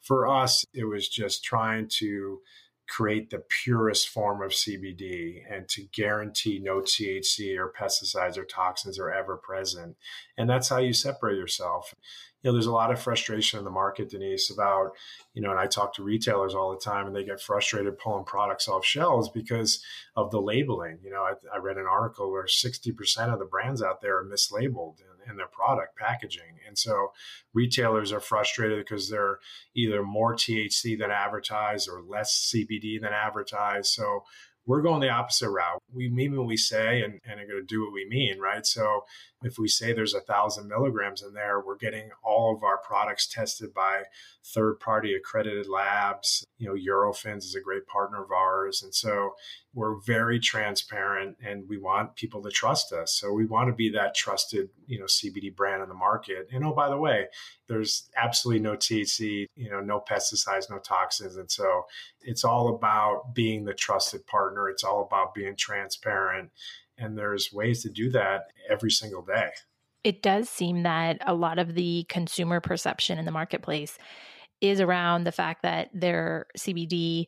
for 0.00 0.28
us, 0.28 0.64
it 0.72 0.84
was 0.84 1.08
just 1.08 1.42
trying 1.42 1.88
to 1.98 2.40
create 2.88 3.30
the 3.30 3.42
purest 3.62 4.08
form 4.08 4.42
of 4.42 4.52
CBD 4.52 5.42
and 5.50 5.68
to 5.68 5.84
guarantee 5.92 6.60
no 6.62 6.80
THC 6.80 7.58
or 7.58 7.72
pesticides 7.72 8.36
or 8.36 8.44
toxins 8.44 8.98
are 8.98 9.10
ever 9.10 9.36
present. 9.36 9.96
And 10.38 10.48
that's 10.48 10.68
how 10.68 10.78
you 10.78 10.92
separate 10.92 11.36
yourself. 11.36 11.94
You 12.42 12.50
know, 12.50 12.52
there's 12.52 12.66
a 12.66 12.72
lot 12.72 12.92
of 12.92 13.00
frustration 13.00 13.58
in 13.58 13.64
the 13.64 13.70
market, 13.70 14.10
Denise, 14.10 14.50
about, 14.50 14.92
you 15.34 15.42
know, 15.42 15.50
and 15.50 15.58
I 15.58 15.66
talk 15.66 15.94
to 15.94 16.02
retailers 16.02 16.54
all 16.54 16.70
the 16.70 16.78
time 16.78 17.06
and 17.06 17.16
they 17.16 17.24
get 17.24 17.40
frustrated 17.40 17.98
pulling 17.98 18.24
products 18.24 18.68
off 18.68 18.84
shelves 18.84 19.28
because 19.28 19.82
of 20.14 20.30
the 20.30 20.40
labeling. 20.40 20.98
You 21.02 21.10
know, 21.10 21.22
I, 21.22 21.32
I 21.52 21.58
read 21.58 21.76
an 21.76 21.86
article 21.86 22.30
where 22.30 22.46
60% 22.46 23.32
of 23.32 23.38
the 23.38 23.44
brands 23.44 23.82
out 23.82 24.00
there 24.00 24.18
are 24.18 24.24
mislabeled 24.24 24.96
in 25.28 25.36
their 25.36 25.48
product 25.48 25.96
packaging. 25.96 26.60
And 26.66 26.78
so 26.78 27.12
retailers 27.52 28.12
are 28.12 28.20
frustrated 28.20 28.78
because 28.78 29.10
they're 29.10 29.38
either 29.74 30.02
more 30.02 30.34
THC 30.34 30.98
than 30.98 31.10
advertised 31.10 31.88
or 31.88 32.02
less 32.02 32.52
CBD 32.54 33.00
than 33.00 33.12
advertised. 33.12 33.88
So 33.88 34.24
we're 34.66 34.82
going 34.82 35.00
the 35.00 35.10
opposite 35.10 35.50
route. 35.50 35.80
We 35.92 36.08
mean 36.08 36.36
what 36.36 36.46
we 36.46 36.56
say 36.56 37.02
and, 37.02 37.20
and 37.24 37.40
are 37.40 37.46
going 37.46 37.60
to 37.60 37.66
do 37.66 37.82
what 37.82 37.92
we 37.92 38.06
mean, 38.08 38.38
right? 38.40 38.66
So 38.66 39.04
if 39.46 39.58
we 39.58 39.68
say 39.68 39.92
there's 39.92 40.14
a 40.14 40.20
thousand 40.20 40.68
milligrams 40.68 41.22
in 41.22 41.32
there, 41.32 41.60
we're 41.60 41.76
getting 41.76 42.10
all 42.22 42.54
of 42.54 42.64
our 42.64 42.78
products 42.78 43.26
tested 43.26 43.72
by 43.72 44.02
third 44.44 44.80
party 44.80 45.14
accredited 45.14 45.68
labs. 45.68 46.44
You 46.58 46.68
know, 46.68 46.74
Eurofins 46.74 47.44
is 47.44 47.54
a 47.54 47.60
great 47.60 47.86
partner 47.86 48.22
of 48.22 48.32
ours. 48.32 48.82
And 48.82 48.94
so 48.94 49.34
we're 49.72 50.00
very 50.00 50.40
transparent 50.40 51.36
and 51.44 51.68
we 51.68 51.78
want 51.78 52.16
people 52.16 52.42
to 52.42 52.50
trust 52.50 52.92
us. 52.92 53.12
So 53.12 53.32
we 53.32 53.46
want 53.46 53.68
to 53.68 53.74
be 53.74 53.90
that 53.90 54.14
trusted, 54.14 54.68
you 54.86 54.98
know, 54.98 55.04
CBD 55.04 55.54
brand 55.54 55.82
in 55.82 55.88
the 55.88 55.94
market. 55.94 56.48
And 56.52 56.64
oh, 56.64 56.72
by 56.72 56.88
the 56.88 56.98
way, 56.98 57.26
there's 57.68 58.08
absolutely 58.16 58.62
no 58.62 58.76
THC, 58.76 59.46
you 59.54 59.70
know, 59.70 59.80
no 59.80 60.00
pesticides, 60.00 60.70
no 60.70 60.78
toxins. 60.78 61.36
And 61.36 61.50
so 61.50 61.84
it's 62.20 62.44
all 62.44 62.74
about 62.74 63.34
being 63.34 63.64
the 63.64 63.74
trusted 63.74 64.26
partner. 64.26 64.68
It's 64.68 64.84
all 64.84 65.02
about 65.02 65.34
being 65.34 65.56
transparent 65.56 66.50
and 66.98 67.16
there's 67.16 67.52
ways 67.52 67.82
to 67.82 67.90
do 67.90 68.10
that 68.10 68.42
every 68.70 68.90
single 68.90 69.22
day. 69.22 69.50
it 70.04 70.22
does 70.22 70.48
seem 70.48 70.84
that 70.84 71.18
a 71.26 71.34
lot 71.34 71.58
of 71.58 71.74
the 71.74 72.04
consumer 72.08 72.60
perception 72.60 73.18
in 73.18 73.24
the 73.24 73.32
marketplace 73.32 73.98
is 74.60 74.80
around 74.80 75.24
the 75.24 75.32
fact 75.32 75.62
that 75.62 75.90
their 75.92 76.46
CBD 76.56 77.26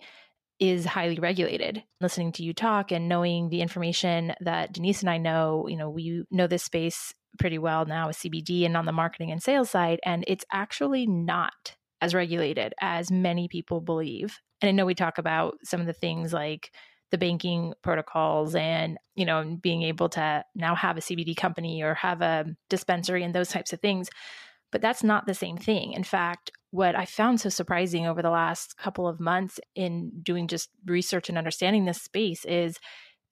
is 0.61 0.85
highly 0.85 1.17
regulated. 1.17 1.83
Listening 2.01 2.33
to 2.33 2.43
you 2.43 2.53
talk 2.53 2.91
and 2.91 3.09
knowing 3.09 3.49
the 3.49 3.61
information 3.61 4.33
that 4.41 4.73
Denise 4.73 5.01
and 5.03 5.11
I 5.11 5.19
know, 5.19 5.67
you 5.69 5.77
know, 5.77 5.91
we 5.91 6.25
know 6.31 6.47
this 6.47 6.65
space 6.65 7.15
pretty 7.39 7.59
well 7.59 7.85
now 7.85 8.09
with 8.09 8.17
CBD 8.17 8.65
and 8.65 8.77
on 8.77 8.85
the 8.85 8.93
marketing 8.93 9.31
and 9.31 9.43
sales 9.43 9.71
side, 9.71 10.01
and 10.05 10.25
it's 10.27 10.45
actually 10.53 11.07
not 11.07 11.77
as 12.01 12.15
regulated 12.15 12.75
as 12.81 13.11
many 13.11 13.49
people 13.49 13.81
believe. 13.81 14.39
And 14.61 14.69
I 14.69 14.73
know 14.73 14.87
we 14.87 14.95
talk 14.95 15.19
about 15.19 15.59
some 15.63 15.81
of 15.81 15.87
the 15.87 15.93
things 15.93 16.33
like 16.33 16.71
the 17.11 17.19
banking 17.19 17.75
protocols 17.83 18.55
and 18.55 18.99
you 19.15 19.25
know 19.25 19.59
being 19.61 19.83
able 19.83 20.09
to 20.11 20.45
now 20.55 20.75
have 20.75 20.97
a 20.97 21.01
CBD 21.01 21.37
company 21.37 21.83
or 21.83 21.95
have 21.95 22.21
a 22.23 22.47
dispensary 22.69 23.23
and 23.25 23.35
those 23.35 23.49
types 23.49 23.73
of 23.73 23.81
things. 23.81 24.09
But 24.71 24.83
that's 24.83 25.03
not 25.03 25.27
the 25.27 25.35
same 25.35 25.57
thing. 25.57 25.93
In 25.93 26.05
fact 26.05 26.51
what 26.71 26.95
I 26.95 27.07
found 27.07 27.41
so 27.41 27.49
surprising 27.49 28.07
over 28.07 28.21
the 28.21 28.31
last 28.31 28.77
couple 28.77 29.09
of 29.09 29.21
months 29.21 29.59
in 29.75 30.11
doing 30.23 30.49
just 30.49 30.69
research 30.85 31.29
and 31.29 31.39
understanding 31.39 31.85
this 31.87 32.03
space 32.03 32.45
is 32.45 32.77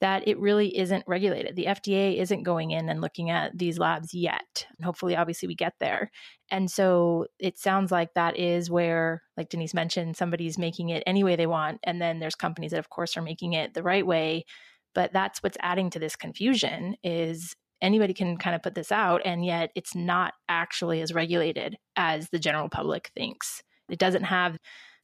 that 0.00 0.28
it 0.28 0.38
really 0.38 0.76
isn't 0.76 1.04
regulated. 1.06 1.56
The 1.56 1.66
FDA 1.66 2.18
isn't 2.18 2.42
going 2.42 2.70
in 2.70 2.88
and 2.88 3.00
looking 3.00 3.30
at 3.30 3.56
these 3.56 3.78
labs 3.78 4.12
yet. 4.12 4.66
And 4.76 4.84
hopefully, 4.84 5.16
obviously, 5.16 5.48
we 5.48 5.54
get 5.54 5.74
there. 5.80 6.10
And 6.50 6.70
so 6.70 7.26
it 7.38 7.58
sounds 7.58 7.90
like 7.90 8.12
that 8.14 8.38
is 8.38 8.70
where, 8.70 9.22
like 9.36 9.48
Denise 9.48 9.74
mentioned, 9.74 10.16
somebody's 10.16 10.58
making 10.58 10.90
it 10.90 11.02
any 11.06 11.24
way 11.24 11.36
they 11.36 11.46
want. 11.46 11.78
And 11.82 12.00
then 12.00 12.18
there's 12.18 12.34
companies 12.34 12.72
that, 12.72 12.78
of 12.78 12.90
course, 12.90 13.16
are 13.16 13.22
making 13.22 13.54
it 13.54 13.72
the 13.72 13.82
right 13.82 14.06
way. 14.06 14.44
But 14.94 15.12
that's 15.12 15.42
what's 15.42 15.58
adding 15.60 15.90
to 15.90 15.98
this 15.98 16.16
confusion 16.16 16.96
is 17.02 17.54
anybody 17.82 18.14
can 18.14 18.36
kind 18.36 18.56
of 18.56 18.62
put 18.62 18.74
this 18.74 18.90
out 18.90 19.20
and 19.24 19.44
yet 19.44 19.70
it's 19.74 19.94
not 19.94 20.32
actually 20.48 21.02
as 21.02 21.12
regulated 21.12 21.76
as 21.94 22.30
the 22.30 22.38
general 22.38 22.70
public 22.70 23.10
thinks 23.14 23.62
it 23.90 23.98
doesn't 23.98 24.24
have 24.24 24.56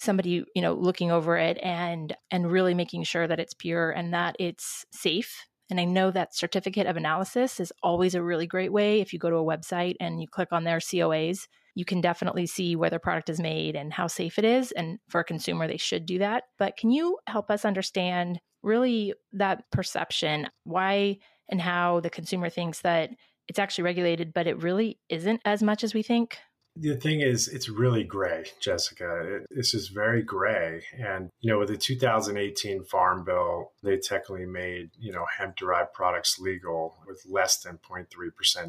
somebody 0.03 0.45
you 0.55 0.63
know 0.63 0.75
looking 0.75 1.11
over 1.11 1.37
it 1.37 1.59
and 1.63 2.15
and 2.31 2.51
really 2.51 2.75
making 2.75 3.05
sure 3.05 3.27
that 3.27 3.41
it's 3.41 3.55
pure 3.55 3.91
and 3.91 4.13
that 4.15 4.37
it's 4.39 4.85
safe. 4.93 5.47
And 5.71 5.81
i 5.81 5.85
know 5.85 6.11
that 6.11 6.35
certificate 6.35 6.87
of 6.87 6.97
analysis 6.97 7.61
is 7.61 7.73
always 7.83 8.15
a 8.15 8.23
really 8.23 8.47
great 8.47 8.73
way. 8.73 9.01
If 9.01 9.13
you 9.13 9.19
go 9.19 9.31
to 9.31 9.37
a 9.37 9.45
website 9.45 9.95
and 10.01 10.21
you 10.21 10.29
click 10.29 10.49
on 10.53 10.65
their 10.65 10.79
coas 10.79 11.47
you 11.75 11.85
can 11.87 12.03
definitely 12.03 12.47
see 12.47 12.77
where 12.77 12.91
their 12.91 12.99
product 12.99 13.31
is 13.31 13.41
made 13.41 13.77
and 13.77 13.95
how 13.95 14.07
safe 14.07 14.39
it 14.39 14.45
is. 14.45 14.73
And 14.73 14.99
for 15.09 15.21
a 15.21 15.25
consumer 15.25 15.67
they 15.67 15.79
should 15.79 16.05
do 16.05 16.19
that. 16.19 16.45
But 16.59 16.77
can 16.77 16.91
you 16.91 17.19
help 17.27 17.51
us 17.51 17.65
understand 17.65 18.41
really 18.63 19.15
that 19.33 19.65
perception 19.71 20.49
why 20.65 21.19
and 21.49 21.61
how 21.61 22.01
the 22.01 22.11
consumer 22.11 22.49
thinks 22.49 22.81
that 22.83 23.11
it's 23.49 23.59
actually 23.59 23.85
regulated 23.85 24.33
but 24.33 24.47
it 24.47 24.63
really 24.63 24.99
isn't 25.09 25.41
as 25.45 25.63
much 25.63 25.83
as 25.83 25.95
we 25.95 26.03
think 26.03 26.39
the 26.77 26.97
thing 26.97 27.21
is, 27.21 27.49
it's 27.49 27.69
really 27.69 28.03
gray, 28.03 28.47
Jessica. 28.61 29.37
It, 29.37 29.47
this 29.51 29.75
is 29.75 29.89
very 29.89 30.23
gray. 30.23 30.83
And, 30.99 31.31
you 31.41 31.53
know, 31.53 31.59
with 31.59 31.69
the 31.69 31.77
2018 31.77 32.85
Farm 32.85 33.25
Bill, 33.25 33.73
they 33.83 33.99
technically 33.99 34.47
made, 34.47 34.91
you 34.99 35.13
know, 35.13 35.27
hemp 35.39 35.57
derived 35.57 35.93
products 35.93 36.39
legal 36.39 36.97
with 37.07 37.25
less 37.29 37.59
than 37.59 37.79
0.3% 37.79 38.07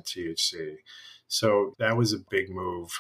THC. 0.04 0.76
So 1.28 1.76
that 1.80 1.98
was 1.98 2.14
a 2.14 2.20
big 2.30 2.50
move, 2.50 3.00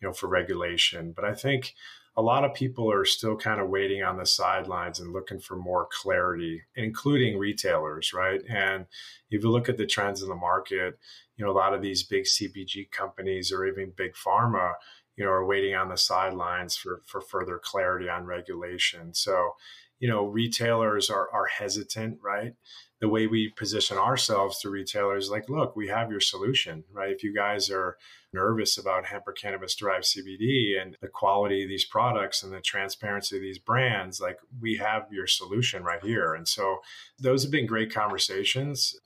you 0.00 0.08
know, 0.08 0.14
for 0.14 0.28
regulation. 0.28 1.12
But 1.14 1.24
I 1.24 1.34
think 1.34 1.74
a 2.18 2.22
lot 2.22 2.44
of 2.44 2.52
people 2.52 2.90
are 2.90 3.04
still 3.04 3.36
kind 3.36 3.60
of 3.60 3.68
waiting 3.68 4.02
on 4.02 4.16
the 4.16 4.26
sidelines 4.26 4.98
and 4.98 5.12
looking 5.12 5.38
for 5.38 5.54
more 5.54 5.86
clarity, 6.02 6.60
including 6.74 7.38
retailers, 7.38 8.12
right? 8.12 8.40
And 8.50 8.86
if 9.30 9.44
you 9.44 9.50
look 9.50 9.68
at 9.68 9.76
the 9.76 9.86
trends 9.86 10.20
in 10.20 10.28
the 10.28 10.34
market, 10.34 10.98
you 11.36 11.44
know, 11.44 11.52
a 11.52 11.54
lot 11.54 11.74
of 11.74 11.80
these 11.80 12.02
big 12.02 12.24
CPG 12.24 12.90
companies 12.90 13.52
or 13.52 13.64
even 13.66 13.92
big 13.96 14.14
pharma, 14.14 14.72
you 15.16 15.24
know, 15.24 15.30
are 15.30 15.46
waiting 15.46 15.76
on 15.76 15.90
the 15.90 15.96
sidelines 15.96 16.76
for, 16.76 17.02
for 17.06 17.20
further 17.20 17.60
clarity 17.62 18.08
on 18.08 18.24
regulation. 18.24 19.14
So, 19.14 19.52
you 20.00 20.08
know, 20.08 20.26
retailers 20.26 21.10
are, 21.10 21.28
are 21.32 21.46
hesitant, 21.46 22.18
right? 22.20 22.54
The 23.00 23.08
way 23.08 23.26
we 23.26 23.50
position 23.50 23.96
ourselves 23.96 24.58
to 24.60 24.70
retailers, 24.70 25.30
like, 25.30 25.48
look, 25.48 25.76
we 25.76 25.88
have 25.88 26.10
your 26.10 26.20
solution, 26.20 26.84
right? 26.92 27.12
If 27.12 27.22
you 27.22 27.32
guys 27.32 27.70
are 27.70 27.96
nervous 28.32 28.76
about 28.76 29.06
hemp 29.06 29.26
or 29.26 29.32
cannabis 29.32 29.76
derived 29.76 30.04
CBD 30.04 30.80
and 30.80 30.96
the 31.00 31.08
quality 31.08 31.62
of 31.62 31.68
these 31.68 31.84
products 31.84 32.42
and 32.42 32.52
the 32.52 32.60
transparency 32.60 33.36
of 33.36 33.42
these 33.42 33.58
brands, 33.58 34.20
like 34.20 34.38
we 34.60 34.76
have 34.76 35.06
your 35.12 35.26
solution 35.26 35.84
right 35.84 36.02
here. 36.02 36.34
And 36.34 36.46
so 36.46 36.78
those 37.18 37.42
have 37.42 37.52
been 37.52 37.66
great 37.66 37.92
conversations. 37.92 38.98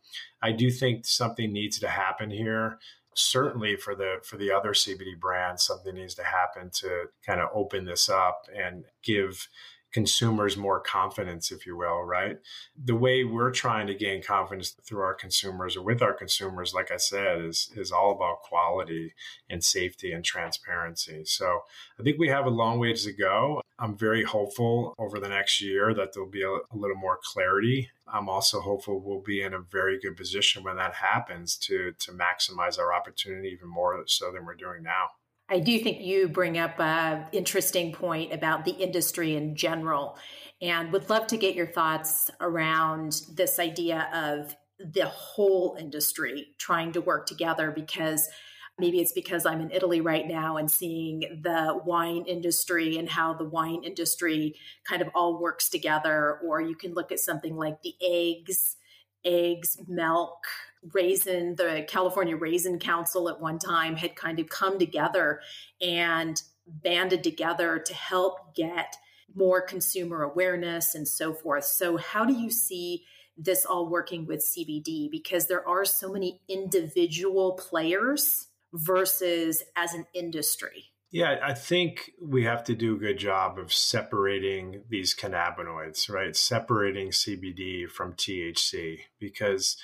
I 0.42 0.52
do 0.52 0.70
think 0.70 1.04
something 1.04 1.52
needs 1.52 1.78
to 1.80 1.88
happen 1.88 2.30
here 2.30 2.78
certainly 3.14 3.76
for 3.76 3.94
the 3.94 4.16
for 4.22 4.36
the 4.36 4.50
other 4.50 4.72
CBD 4.72 5.18
brands, 5.18 5.64
something 5.64 5.94
needs 5.94 6.14
to 6.14 6.24
happen 6.24 6.70
to 6.70 7.04
kind 7.24 7.40
of 7.40 7.48
open 7.54 7.84
this 7.84 8.08
up 8.08 8.46
and 8.54 8.84
give 9.02 9.48
consumers 9.92 10.56
more 10.56 10.80
confidence, 10.80 11.52
if 11.52 11.66
you 11.66 11.76
will, 11.76 12.02
right? 12.02 12.38
The 12.82 12.96
way 12.96 13.24
we're 13.24 13.50
trying 13.50 13.86
to 13.88 13.94
gain 13.94 14.22
confidence 14.22 14.70
through 14.84 15.02
our 15.02 15.14
consumers 15.14 15.76
or 15.76 15.82
with 15.82 16.02
our 16.02 16.14
consumers, 16.14 16.74
like 16.74 16.90
I 16.90 16.96
said, 16.96 17.42
is 17.42 17.70
is 17.76 17.92
all 17.92 18.12
about 18.12 18.42
quality 18.42 19.14
and 19.50 19.62
safety 19.62 20.12
and 20.12 20.24
transparency. 20.24 21.24
So 21.24 21.60
I 21.98 22.02
think 22.02 22.18
we 22.18 22.28
have 22.28 22.46
a 22.46 22.50
long 22.50 22.78
ways 22.78 23.04
to 23.04 23.12
go. 23.12 23.60
I'm 23.78 23.96
very 23.96 24.22
hopeful 24.22 24.94
over 24.98 25.18
the 25.18 25.28
next 25.28 25.60
year 25.60 25.92
that 25.94 26.12
there'll 26.12 26.28
be 26.28 26.42
a, 26.42 26.48
a 26.50 26.76
little 26.76 26.96
more 26.96 27.18
clarity. 27.22 27.90
I'm 28.06 28.28
also 28.28 28.60
hopeful 28.60 29.00
we'll 29.00 29.22
be 29.22 29.42
in 29.42 29.54
a 29.54 29.60
very 29.60 29.98
good 29.98 30.16
position 30.16 30.62
when 30.62 30.76
that 30.76 30.94
happens 30.94 31.56
to 31.58 31.92
to 31.98 32.12
maximize 32.12 32.78
our 32.78 32.94
opportunity 32.94 33.48
even 33.48 33.68
more 33.68 34.02
so 34.06 34.32
than 34.32 34.44
we're 34.44 34.54
doing 34.54 34.82
now. 34.82 35.08
I 35.52 35.58
do 35.58 35.78
think 35.80 36.00
you 36.00 36.28
bring 36.28 36.56
up 36.56 36.80
an 36.80 37.26
interesting 37.30 37.92
point 37.92 38.32
about 38.32 38.64
the 38.64 38.70
industry 38.70 39.36
in 39.36 39.54
general, 39.54 40.16
and 40.62 40.90
would 40.92 41.10
love 41.10 41.26
to 41.26 41.36
get 41.36 41.54
your 41.54 41.66
thoughts 41.66 42.30
around 42.40 43.20
this 43.34 43.58
idea 43.58 44.08
of 44.14 44.56
the 44.78 45.04
whole 45.04 45.76
industry 45.78 46.54
trying 46.56 46.92
to 46.92 47.02
work 47.02 47.26
together 47.26 47.70
because 47.70 48.30
maybe 48.78 48.98
it's 48.98 49.12
because 49.12 49.44
I'm 49.44 49.60
in 49.60 49.70
Italy 49.70 50.00
right 50.00 50.26
now 50.26 50.56
and 50.56 50.70
seeing 50.70 51.20
the 51.42 51.78
wine 51.84 52.24
industry 52.26 52.96
and 52.96 53.10
how 53.10 53.34
the 53.34 53.44
wine 53.44 53.82
industry 53.84 54.54
kind 54.88 55.02
of 55.02 55.08
all 55.14 55.38
works 55.38 55.68
together, 55.68 56.38
or 56.42 56.62
you 56.62 56.74
can 56.74 56.94
look 56.94 57.12
at 57.12 57.20
something 57.20 57.56
like 57.56 57.82
the 57.82 57.94
eggs, 58.02 58.76
eggs, 59.22 59.76
milk, 59.86 60.46
raisin 60.92 61.54
the 61.56 61.84
california 61.88 62.36
raisin 62.36 62.78
council 62.78 63.28
at 63.28 63.40
one 63.40 63.58
time 63.58 63.94
had 63.94 64.16
kind 64.16 64.40
of 64.40 64.48
come 64.48 64.78
together 64.78 65.40
and 65.80 66.42
banded 66.66 67.22
together 67.22 67.78
to 67.78 67.94
help 67.94 68.54
get 68.54 68.96
more 69.34 69.62
consumer 69.62 70.22
awareness 70.22 70.94
and 70.94 71.08
so 71.08 71.32
forth. 71.32 71.64
So 71.64 71.96
how 71.96 72.24
do 72.24 72.34
you 72.34 72.50
see 72.50 73.04
this 73.36 73.64
all 73.64 73.88
working 73.88 74.26
with 74.26 74.44
cbd 74.44 75.10
because 75.10 75.46
there 75.46 75.66
are 75.66 75.86
so 75.86 76.12
many 76.12 76.42
individual 76.50 77.52
players 77.52 78.48
versus 78.74 79.62
as 79.76 79.94
an 79.94 80.06
industry. 80.14 80.92
Yeah, 81.10 81.38
I 81.42 81.52
think 81.52 82.12
we 82.22 82.44
have 82.44 82.64
to 82.64 82.74
do 82.74 82.94
a 82.94 82.98
good 82.98 83.18
job 83.18 83.58
of 83.58 83.72
separating 83.72 84.82
these 84.88 85.14
cannabinoids, 85.14 86.08
right? 86.08 86.34
Separating 86.34 87.10
CBD 87.10 87.86
from 87.86 88.14
THC 88.14 89.00
because 89.20 89.76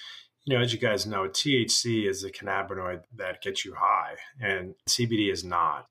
you 0.49 0.55
know, 0.55 0.63
as 0.63 0.73
you 0.73 0.79
guys 0.79 1.05
know, 1.05 1.29
THC 1.29 2.09
is 2.09 2.25
a 2.25 2.31
cannabinoid 2.31 3.03
that 3.15 3.43
gets 3.43 3.67
you 3.67 3.75
high, 3.75 4.15
and 4.41 4.75
CBD 4.89 5.31
is 5.31 5.45
not. 5.45 5.89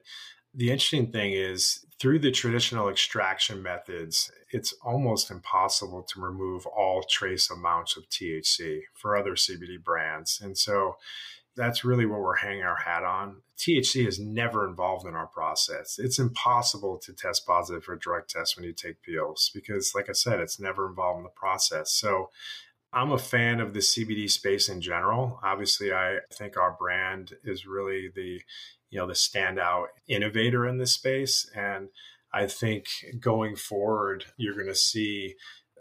The 0.51 0.71
interesting 0.71 1.11
thing 1.11 1.33
is, 1.33 1.85
through 1.99 2.17
the 2.17 2.31
traditional 2.31 2.89
extraction 2.89 3.61
methods, 3.61 4.31
it's 4.49 4.73
almost 4.83 5.29
impossible 5.29 6.01
to 6.11 6.19
remove 6.19 6.65
all 6.65 7.03
trace 7.03 7.51
amounts 7.51 7.97
of 7.97 8.09
THC 8.09 8.79
for 8.95 9.15
other 9.15 9.35
CBD 9.35 9.83
brands. 9.83 10.41
And 10.41 10.57
so 10.57 10.95
that's 11.55 11.85
really 11.85 12.07
what 12.07 12.21
we're 12.21 12.37
hanging 12.37 12.63
our 12.63 12.77
hat 12.77 13.03
on. 13.03 13.43
THC 13.59 14.07
is 14.07 14.19
never 14.19 14.67
involved 14.67 15.05
in 15.05 15.13
our 15.13 15.27
process. 15.27 15.99
It's 15.99 16.17
impossible 16.17 16.97
to 16.97 17.13
test 17.13 17.45
positive 17.45 17.83
for 17.83 17.95
drug 17.95 18.27
test 18.27 18.55
when 18.55 18.65
you 18.65 18.73
take 18.73 19.03
Peels 19.03 19.51
because, 19.53 19.93
like 19.93 20.09
I 20.09 20.13
said, 20.13 20.39
it's 20.39 20.59
never 20.59 20.87
involved 20.87 21.19
in 21.19 21.23
the 21.23 21.29
process. 21.29 21.91
So 21.91 22.31
I'm 22.93 23.11
a 23.11 23.17
fan 23.17 23.59
of 23.59 23.73
the 23.73 23.79
CBD 23.79 24.29
space 24.29 24.69
in 24.69 24.81
general. 24.81 25.39
Obviously, 25.43 25.93
I 25.93 26.19
think 26.33 26.57
our 26.57 26.75
brand 26.79 27.33
is 27.43 27.65
really 27.65 28.09
the, 28.13 28.41
you 28.89 28.99
know, 28.99 29.07
the 29.07 29.13
standout 29.13 29.87
innovator 30.07 30.65
in 30.65 30.77
this 30.77 30.93
space. 30.93 31.49
And 31.55 31.89
I 32.33 32.47
think 32.47 32.87
going 33.19 33.55
forward, 33.55 34.25
you're 34.37 34.55
going 34.55 34.67
to 34.67 34.75
see 34.75 35.35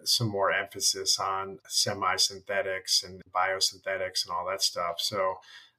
some 0.04 0.28
more 0.28 0.52
emphasis 0.52 1.18
on 1.18 1.58
semi 1.68 2.16
synthetics 2.16 3.02
and 3.02 3.22
biosynthetics 3.34 4.24
and 4.24 4.32
all 4.32 4.46
that 4.48 4.62
stuff. 4.62 4.96
So 4.98 5.36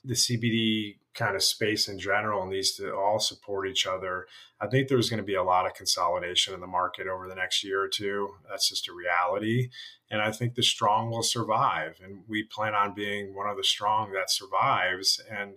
the 0.07 0.13
CBD 0.13 0.97
kind 1.13 1.35
of 1.35 1.43
space 1.43 1.87
in 1.87 1.97
general 1.97 2.45
needs 2.45 2.73
to 2.75 2.93
all 2.93 3.19
support 3.19 3.67
each 3.67 3.87
other. 3.87 4.27
I 4.61 4.67
think 4.67 4.87
there's 4.87 5.09
going 5.09 5.17
to 5.17 5.25
be 5.25 5.35
a 5.35 5.43
lot 5.43 5.65
of 5.65 5.73
consolidation 5.73 6.53
in 6.53 6.61
the 6.61 6.67
market 6.67 7.07
over 7.07 7.27
the 7.27 7.35
next 7.35 7.63
year 7.63 7.81
or 7.81 7.87
two. 7.87 8.29
That's 8.49 8.69
just 8.69 8.87
a 8.87 8.93
reality. 8.93 9.69
And 10.09 10.21
I 10.21 10.31
think 10.31 10.53
the 10.53 10.63
strong 10.63 11.09
will 11.09 11.23
survive. 11.23 11.99
And 12.03 12.23
we 12.27 12.43
plan 12.43 12.75
on 12.75 12.93
being 12.93 13.35
one 13.35 13.49
of 13.49 13.57
the 13.57 13.63
strong 13.63 14.11
that 14.13 14.31
survives. 14.31 15.19
And 15.29 15.55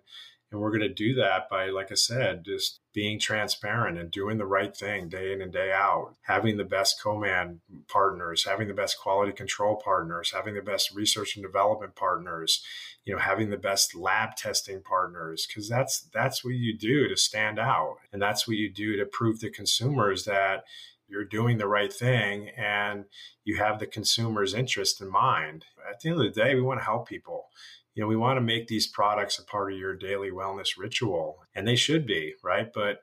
and 0.51 0.61
we're 0.61 0.71
going 0.71 0.81
to 0.81 0.89
do 0.89 1.15
that 1.15 1.49
by, 1.49 1.69
like 1.69 1.93
I 1.93 1.95
said, 1.95 2.45
just 2.45 2.81
being 2.93 3.21
transparent 3.21 3.99
and 3.99 4.11
doing 4.11 4.39
the 4.39 4.47
right 4.47 4.77
thing 4.77 5.09
day 5.09 5.33
in 5.33 5.41
and 5.41 5.53
day 5.53 5.71
out, 5.73 6.17
having 6.23 6.57
the 6.57 6.65
best 6.65 7.01
co-man 7.01 7.61
partners, 7.87 8.45
having 8.45 8.67
the 8.67 8.75
best 8.75 8.99
quality 8.99 9.33
control 9.33 9.77
partners, 9.77 10.33
having 10.35 10.55
the 10.55 10.63
best 10.63 10.93
research 10.93 11.37
and 11.37 11.45
development 11.45 11.95
partners, 11.95 12.65
you 13.05 13.15
know, 13.15 13.21
having 13.21 13.51
the 13.51 13.57
best 13.57 13.95
lab 13.95 14.35
testing 14.35 14.83
partners, 14.83 15.47
because 15.47 15.69
that's 15.69 16.01
that's 16.13 16.45
what 16.45 16.55
you 16.55 16.77
do 16.77 17.07
to 17.09 17.17
stand 17.17 17.61
out. 17.61 17.99
And 18.13 18.21
that's 18.21 18.49
what 18.49 18.57
you 18.57 18.73
do 18.73 18.97
to 18.97 19.07
prove 19.07 19.39
to 19.41 19.51
consumers 19.51 20.25
that 20.25 20.65
you're 21.07 21.25
doing 21.25 21.59
the 21.59 21.69
right 21.69 21.93
thing 21.93 22.51
and 22.57 23.05
you 23.45 23.57
have 23.57 23.79
the 23.79 23.87
consumer's 23.87 24.55
interest 24.55 25.01
in 25.01 25.11
mind. 25.11 25.65
At 25.89 26.01
the 26.01 26.09
end 26.09 26.21
of 26.21 26.25
the 26.25 26.41
day, 26.41 26.55
we 26.55 26.61
want 26.61 26.81
to 26.81 26.85
help 26.85 27.09
people 27.09 27.49
you 27.95 28.03
know, 28.03 28.07
we 28.07 28.17
want 28.17 28.37
to 28.37 28.43
make 28.43 28.69
these 28.69 28.87
products 28.87 29.39
a 29.39 29.45
part 29.45 29.73
of 29.73 29.79
your 29.79 29.95
daily 29.95 30.31
wellness 30.31 30.79
ritual, 30.79 31.39
and 31.55 31.67
they 31.67 31.77
should 31.77 32.07
be, 32.07 32.35
right? 32.43 32.73
But 32.73 33.01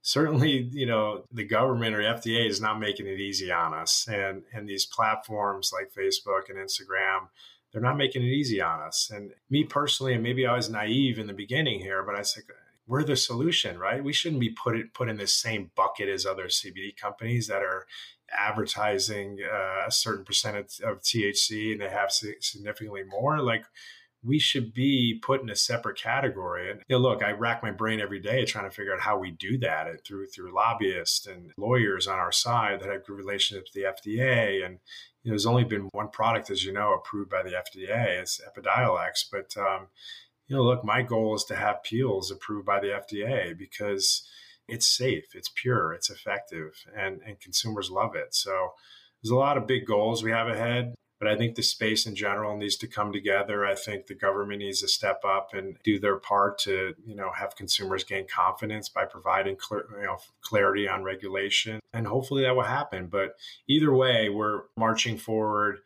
certainly, 0.00 0.68
you 0.72 0.86
know, 0.86 1.24
the 1.32 1.44
government 1.44 1.94
or 1.94 2.00
FDA 2.00 2.48
is 2.48 2.60
not 2.60 2.80
making 2.80 3.06
it 3.06 3.20
easy 3.20 3.52
on 3.52 3.74
us, 3.74 4.06
and 4.08 4.42
and 4.52 4.68
these 4.68 4.86
platforms 4.86 5.72
like 5.72 5.92
Facebook 5.92 6.48
and 6.48 6.58
Instagram, 6.58 7.28
they're 7.72 7.82
not 7.82 7.96
making 7.96 8.22
it 8.22 8.32
easy 8.32 8.60
on 8.60 8.80
us. 8.80 9.10
And 9.12 9.32
me 9.50 9.64
personally, 9.64 10.14
and 10.14 10.22
maybe 10.22 10.46
I 10.46 10.56
was 10.56 10.70
naive 10.70 11.18
in 11.18 11.26
the 11.26 11.32
beginning 11.32 11.80
here, 11.80 12.02
but 12.02 12.14
I 12.14 12.22
said 12.22 12.44
we're 12.86 13.04
the 13.04 13.16
solution, 13.16 13.78
right? 13.78 14.02
We 14.02 14.12
shouldn't 14.12 14.40
be 14.40 14.50
put 14.50 14.76
it, 14.76 14.92
put 14.92 15.08
in 15.08 15.16
the 15.16 15.26
same 15.26 15.70
bucket 15.76 16.08
as 16.08 16.26
other 16.26 16.46
CBD 16.46 16.96
companies 16.96 17.46
that 17.46 17.62
are 17.62 17.86
advertising 18.36 19.38
uh, 19.42 19.86
a 19.86 19.90
certain 19.90 20.24
percentage 20.24 20.80
of 20.80 21.00
THC 21.02 21.72
and 21.72 21.80
they 21.80 21.88
have 21.88 22.10
significantly 22.10 23.02
more. 23.04 23.40
Like 23.40 23.64
we 24.24 24.38
should 24.38 24.72
be 24.72 25.18
put 25.20 25.42
in 25.42 25.50
a 25.50 25.56
separate 25.56 25.98
category. 25.98 26.70
And 26.70 26.80
you 26.88 26.96
know, 26.96 27.02
look, 27.02 27.22
I 27.22 27.32
rack 27.32 27.62
my 27.62 27.72
brain 27.72 28.00
every 28.00 28.20
day 28.20 28.44
trying 28.44 28.68
to 28.68 28.74
figure 28.74 28.94
out 28.94 29.00
how 29.00 29.18
we 29.18 29.32
do 29.32 29.58
that 29.58 30.04
through 30.04 30.28
through 30.28 30.54
lobbyists 30.54 31.26
and 31.26 31.52
lawyers 31.56 32.06
on 32.06 32.18
our 32.18 32.32
side 32.32 32.80
that 32.80 32.88
have 32.88 33.06
good 33.06 33.16
relationships 33.16 33.72
with 33.74 33.82
the 33.82 34.10
FDA. 34.10 34.64
And 34.64 34.78
you 35.22 35.30
know, 35.30 35.32
there's 35.32 35.46
only 35.46 35.64
been 35.64 35.88
one 35.92 36.08
product, 36.08 36.50
as 36.50 36.64
you 36.64 36.72
know, 36.72 36.94
approved 36.94 37.30
by 37.30 37.42
the 37.42 37.50
FDA. 37.50 38.20
It's 38.20 38.40
Epidiolex. 38.40 39.24
But 39.30 39.56
um, 39.56 39.88
you 40.46 40.56
know, 40.56 40.62
look, 40.62 40.84
my 40.84 41.02
goal 41.02 41.34
is 41.34 41.44
to 41.44 41.56
have 41.56 41.82
Peels 41.82 42.30
approved 42.30 42.66
by 42.66 42.78
the 42.78 42.88
FDA 42.88 43.56
because 43.56 44.28
it's 44.68 44.86
safe, 44.86 45.34
it's 45.34 45.50
pure, 45.54 45.92
it's 45.92 46.10
effective, 46.10 46.84
and 46.96 47.20
and 47.26 47.40
consumers 47.40 47.90
love 47.90 48.14
it. 48.14 48.34
So 48.34 48.74
there's 49.22 49.30
a 49.30 49.36
lot 49.36 49.56
of 49.56 49.66
big 49.66 49.86
goals 49.86 50.22
we 50.22 50.30
have 50.30 50.48
ahead. 50.48 50.94
But 51.22 51.30
I 51.30 51.36
think 51.36 51.54
the 51.54 51.62
space 51.62 52.04
in 52.04 52.16
general 52.16 52.56
needs 52.56 52.74
to 52.78 52.88
come 52.88 53.12
together. 53.12 53.64
I 53.64 53.76
think 53.76 54.06
the 54.08 54.14
government 54.16 54.58
needs 54.58 54.80
to 54.80 54.88
step 54.88 55.22
up 55.24 55.54
and 55.54 55.76
do 55.84 56.00
their 56.00 56.16
part 56.16 56.58
to, 56.60 56.96
you 57.06 57.14
know, 57.14 57.30
have 57.30 57.54
consumers 57.54 58.02
gain 58.02 58.26
confidence 58.26 58.88
by 58.88 59.04
providing 59.04 59.54
clear, 59.54 59.84
you 60.00 60.06
know, 60.06 60.16
clarity 60.40 60.88
on 60.88 61.04
regulation. 61.04 61.78
And 61.92 62.08
hopefully 62.08 62.42
that 62.42 62.56
will 62.56 62.64
happen. 62.64 63.06
But 63.06 63.36
either 63.68 63.94
way, 63.94 64.30
we're 64.30 64.62
marching 64.76 65.16
forward 65.16 65.78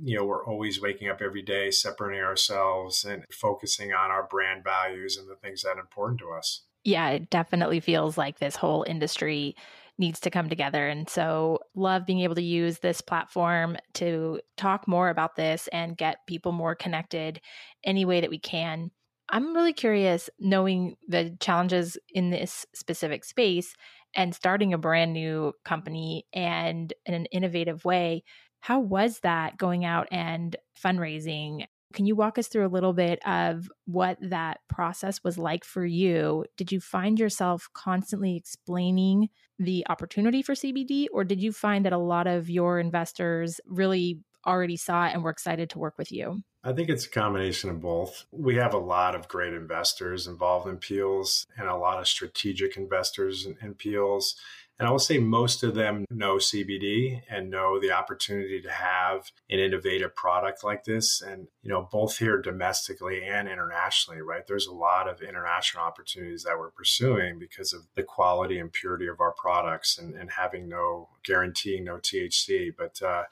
you 0.00 0.16
know, 0.16 0.24
we're 0.24 0.44
always 0.44 0.80
waking 0.80 1.08
up 1.08 1.20
every 1.20 1.42
day, 1.42 1.70
separating 1.70 2.24
ourselves 2.24 3.04
and 3.04 3.24
focusing 3.32 3.92
on 3.92 4.10
our 4.10 4.24
brand 4.24 4.64
values 4.64 5.16
and 5.16 5.28
the 5.28 5.36
things 5.36 5.62
that 5.62 5.76
are 5.76 5.80
important 5.80 6.18
to 6.20 6.30
us. 6.30 6.62
Yeah, 6.82 7.10
it 7.10 7.30
definitely 7.30 7.80
feels 7.80 8.18
like 8.18 8.38
this 8.38 8.56
whole 8.56 8.84
industry 8.88 9.54
needs 9.98 10.20
to 10.20 10.30
come 10.30 10.48
together. 10.48 10.88
And 10.88 11.08
so, 11.08 11.60
love 11.74 12.06
being 12.06 12.20
able 12.20 12.34
to 12.34 12.42
use 12.42 12.78
this 12.78 13.00
platform 13.00 13.76
to 13.94 14.40
talk 14.56 14.88
more 14.88 15.08
about 15.08 15.36
this 15.36 15.68
and 15.72 15.96
get 15.96 16.26
people 16.26 16.52
more 16.52 16.74
connected 16.74 17.40
any 17.84 18.04
way 18.04 18.20
that 18.20 18.30
we 18.30 18.38
can. 18.38 18.90
I'm 19.28 19.54
really 19.54 19.72
curious, 19.72 20.28
knowing 20.38 20.96
the 21.08 21.36
challenges 21.40 21.96
in 22.10 22.30
this 22.30 22.66
specific 22.74 23.24
space 23.24 23.74
and 24.14 24.34
starting 24.34 24.72
a 24.72 24.78
brand 24.78 25.12
new 25.12 25.52
company 25.64 26.26
and 26.32 26.92
in 27.06 27.14
an 27.14 27.26
innovative 27.26 27.84
way. 27.84 28.22
How 28.60 28.80
was 28.80 29.20
that 29.20 29.56
going 29.56 29.84
out 29.84 30.08
and 30.10 30.56
fundraising 30.82 31.66
can 31.94 32.06
you 32.06 32.16
walk 32.16 32.38
us 32.38 32.48
through 32.48 32.66
a 32.66 32.68
little 32.68 32.92
bit 32.92 33.24
of 33.26 33.70
what 33.86 34.18
that 34.20 34.58
process 34.68 35.22
was 35.24 35.38
like 35.38 35.64
for 35.64 35.86
you? 35.86 36.44
Did 36.56 36.72
you 36.72 36.80
find 36.80 37.18
yourself 37.18 37.68
constantly 37.72 38.36
explaining 38.36 39.30
the 39.58 39.86
opportunity 39.88 40.42
for 40.42 40.54
CBD, 40.54 41.06
or 41.12 41.24
did 41.24 41.40
you 41.40 41.52
find 41.52 41.84
that 41.84 41.92
a 41.92 41.98
lot 41.98 42.26
of 42.26 42.50
your 42.50 42.78
investors 42.80 43.60
really 43.66 44.20
already 44.46 44.76
saw 44.76 45.06
it 45.06 45.14
and 45.14 45.22
were 45.22 45.30
excited 45.30 45.70
to 45.70 45.78
work 45.78 45.96
with 45.96 46.12
you? 46.12 46.42
I 46.62 46.72
think 46.72 46.88
it's 46.88 47.06
a 47.06 47.10
combination 47.10 47.70
of 47.70 47.80
both. 47.80 48.24
We 48.30 48.56
have 48.56 48.74
a 48.74 48.78
lot 48.78 49.14
of 49.14 49.28
great 49.28 49.52
investors 49.52 50.26
involved 50.26 50.66
in 50.66 50.78
Peels 50.78 51.46
and 51.56 51.68
a 51.68 51.76
lot 51.76 52.00
of 52.00 52.08
strategic 52.08 52.76
investors 52.76 53.46
in, 53.46 53.56
in 53.62 53.74
Peels. 53.74 54.34
And 54.78 54.88
I 54.88 54.90
will 54.90 54.98
say 54.98 55.18
most 55.18 55.62
of 55.62 55.76
them 55.76 56.04
know 56.10 56.36
CBD 56.36 57.22
and 57.30 57.48
know 57.48 57.78
the 57.78 57.92
opportunity 57.92 58.60
to 58.60 58.70
have 58.70 59.30
an 59.48 59.60
innovative 59.60 60.16
product 60.16 60.64
like 60.64 60.82
this. 60.82 61.22
And, 61.22 61.46
you 61.62 61.70
know, 61.70 61.88
both 61.92 62.18
here 62.18 62.42
domestically 62.42 63.22
and 63.22 63.48
internationally, 63.48 64.20
right? 64.20 64.44
There's 64.44 64.66
a 64.66 64.74
lot 64.74 65.08
of 65.08 65.22
international 65.22 65.84
opportunities 65.84 66.42
that 66.42 66.58
we're 66.58 66.70
pursuing 66.70 67.38
because 67.38 67.72
of 67.72 67.86
the 67.94 68.02
quality 68.02 68.58
and 68.58 68.72
purity 68.72 69.06
of 69.06 69.20
our 69.20 69.32
products 69.32 69.96
and, 69.96 70.14
and 70.16 70.32
having 70.32 70.68
no 70.68 71.08
guaranteeing 71.22 71.84
no 71.84 71.98
THC. 71.98 72.72
But 72.76 73.00
uh, 73.00 73.24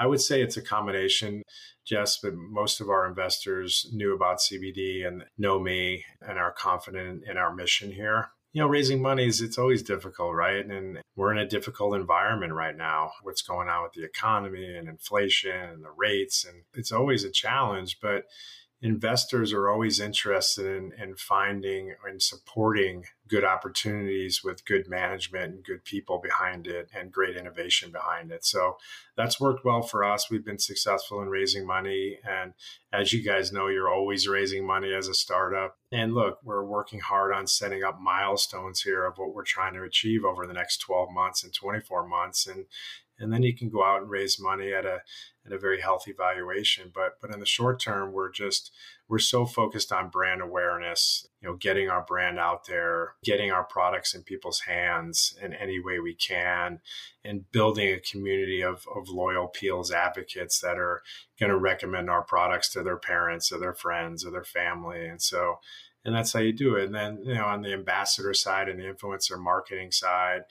I 0.00 0.06
would 0.08 0.20
say 0.20 0.42
it's 0.42 0.56
a 0.56 0.62
combination. 0.62 1.42
Jess, 1.84 2.18
but 2.18 2.34
most 2.34 2.80
of 2.80 2.90
our 2.90 3.06
investors 3.06 3.88
knew 3.92 4.14
about 4.14 4.40
CBD 4.40 5.06
and 5.06 5.24
know 5.38 5.60
me 5.60 6.04
and 6.20 6.38
are 6.38 6.52
confident 6.52 7.22
in 7.24 7.38
our 7.38 7.54
mission 7.54 7.92
here 7.92 8.30
you 8.58 8.64
know, 8.64 8.70
raising 8.70 9.00
money 9.00 9.24
is 9.24 9.40
it's 9.40 9.56
always 9.56 9.84
difficult, 9.84 10.34
right? 10.34 10.66
And 10.66 10.98
we're 11.14 11.30
in 11.30 11.38
a 11.38 11.46
difficult 11.46 11.94
environment 11.94 12.54
right 12.54 12.76
now. 12.76 13.12
What's 13.22 13.40
going 13.40 13.68
on 13.68 13.84
with 13.84 13.92
the 13.92 14.02
economy 14.02 14.74
and 14.76 14.88
inflation 14.88 15.52
and 15.52 15.84
the 15.84 15.92
rates, 15.96 16.44
and 16.44 16.64
it's 16.74 16.90
always 16.90 17.22
a 17.22 17.30
challenge. 17.30 17.98
But 18.02 18.24
investors 18.82 19.52
are 19.52 19.68
always 19.68 20.00
interested 20.00 20.66
in, 20.66 20.90
in 21.00 21.14
finding 21.14 21.94
and 22.04 22.20
supporting 22.20 23.04
good 23.28 23.44
opportunities 23.44 24.42
with 24.42 24.64
good 24.64 24.88
management 24.88 25.54
and 25.54 25.64
good 25.64 25.84
people 25.84 26.18
behind 26.18 26.66
it 26.66 26.88
and 26.94 27.12
great 27.12 27.36
innovation 27.36 27.90
behind 27.90 28.30
it. 28.30 28.44
So 28.44 28.78
that's 29.16 29.40
worked 29.40 29.64
well 29.64 29.82
for 29.82 30.02
us. 30.02 30.30
We've 30.30 30.44
been 30.44 30.58
successful 30.58 31.20
in 31.22 31.28
raising 31.28 31.66
money. 31.66 32.18
And 32.28 32.54
as 32.92 33.12
you 33.12 33.22
guys 33.22 33.52
know, 33.52 33.68
you're 33.68 33.92
always 33.92 34.26
raising 34.26 34.66
money 34.66 34.92
as 34.92 35.08
a 35.08 35.14
startup. 35.14 35.76
And 35.92 36.14
look, 36.14 36.38
we're 36.42 36.64
working 36.64 37.00
hard 37.00 37.32
on 37.32 37.46
setting 37.46 37.84
up 37.84 38.00
milestones 38.00 38.82
here 38.82 39.04
of 39.04 39.18
what 39.18 39.34
we're 39.34 39.44
trying 39.44 39.74
to 39.74 39.82
achieve 39.82 40.24
over 40.24 40.46
the 40.46 40.54
next 40.54 40.78
12 40.78 41.10
months 41.10 41.44
and 41.44 41.52
24 41.52 42.06
months. 42.06 42.46
And 42.46 42.66
and 43.20 43.32
then 43.32 43.42
you 43.42 43.54
can 43.54 43.68
go 43.68 43.84
out 43.84 44.02
and 44.02 44.10
raise 44.10 44.40
money 44.40 44.72
at 44.72 44.86
a 44.86 45.00
at 45.44 45.52
a 45.52 45.58
very 45.58 45.80
healthy 45.80 46.12
valuation. 46.12 46.90
But 46.94 47.20
but 47.20 47.32
in 47.32 47.40
the 47.40 47.46
short 47.46 47.80
term, 47.80 48.12
we're 48.12 48.30
just 48.30 48.70
we're 49.08 49.18
so 49.18 49.46
focused 49.46 49.90
on 49.90 50.10
brand 50.10 50.42
awareness, 50.42 51.26
you 51.40 51.48
know, 51.48 51.56
getting 51.56 51.88
our 51.88 52.04
brand 52.04 52.38
out 52.38 52.66
there, 52.66 53.14
getting 53.24 53.50
our 53.50 53.64
products 53.64 54.14
in 54.14 54.22
people's 54.22 54.60
hands 54.60 55.34
in 55.42 55.54
any 55.54 55.80
way 55.80 55.98
we 55.98 56.14
can, 56.14 56.80
and 57.24 57.50
building 57.50 57.88
a 57.88 58.00
community 58.00 58.62
of, 58.62 58.84
of 58.94 59.08
loyal 59.08 59.48
Peels 59.48 59.90
advocates 59.90 60.60
that 60.60 60.78
are 60.78 61.02
going 61.40 61.50
to 61.50 61.58
recommend 61.58 62.10
our 62.10 62.22
products 62.22 62.70
to 62.72 62.82
their 62.82 62.98
parents 62.98 63.50
or 63.50 63.58
their 63.58 63.74
friends 63.74 64.26
or 64.26 64.30
their 64.30 64.44
family. 64.44 65.06
And 65.06 65.22
so 65.22 65.58
and 66.04 66.14
that's 66.14 66.32
how 66.32 66.40
you 66.40 66.52
do 66.52 66.76
it. 66.76 66.84
And 66.84 66.94
then, 66.94 67.18
you 67.22 67.34
know, 67.34 67.44
on 67.44 67.62
the 67.62 67.72
ambassador 67.72 68.32
side 68.32 68.68
and 68.68 68.80
the 68.80 68.84
influencer 68.84 69.38
marketing 69.38 69.90
side, 69.92 70.42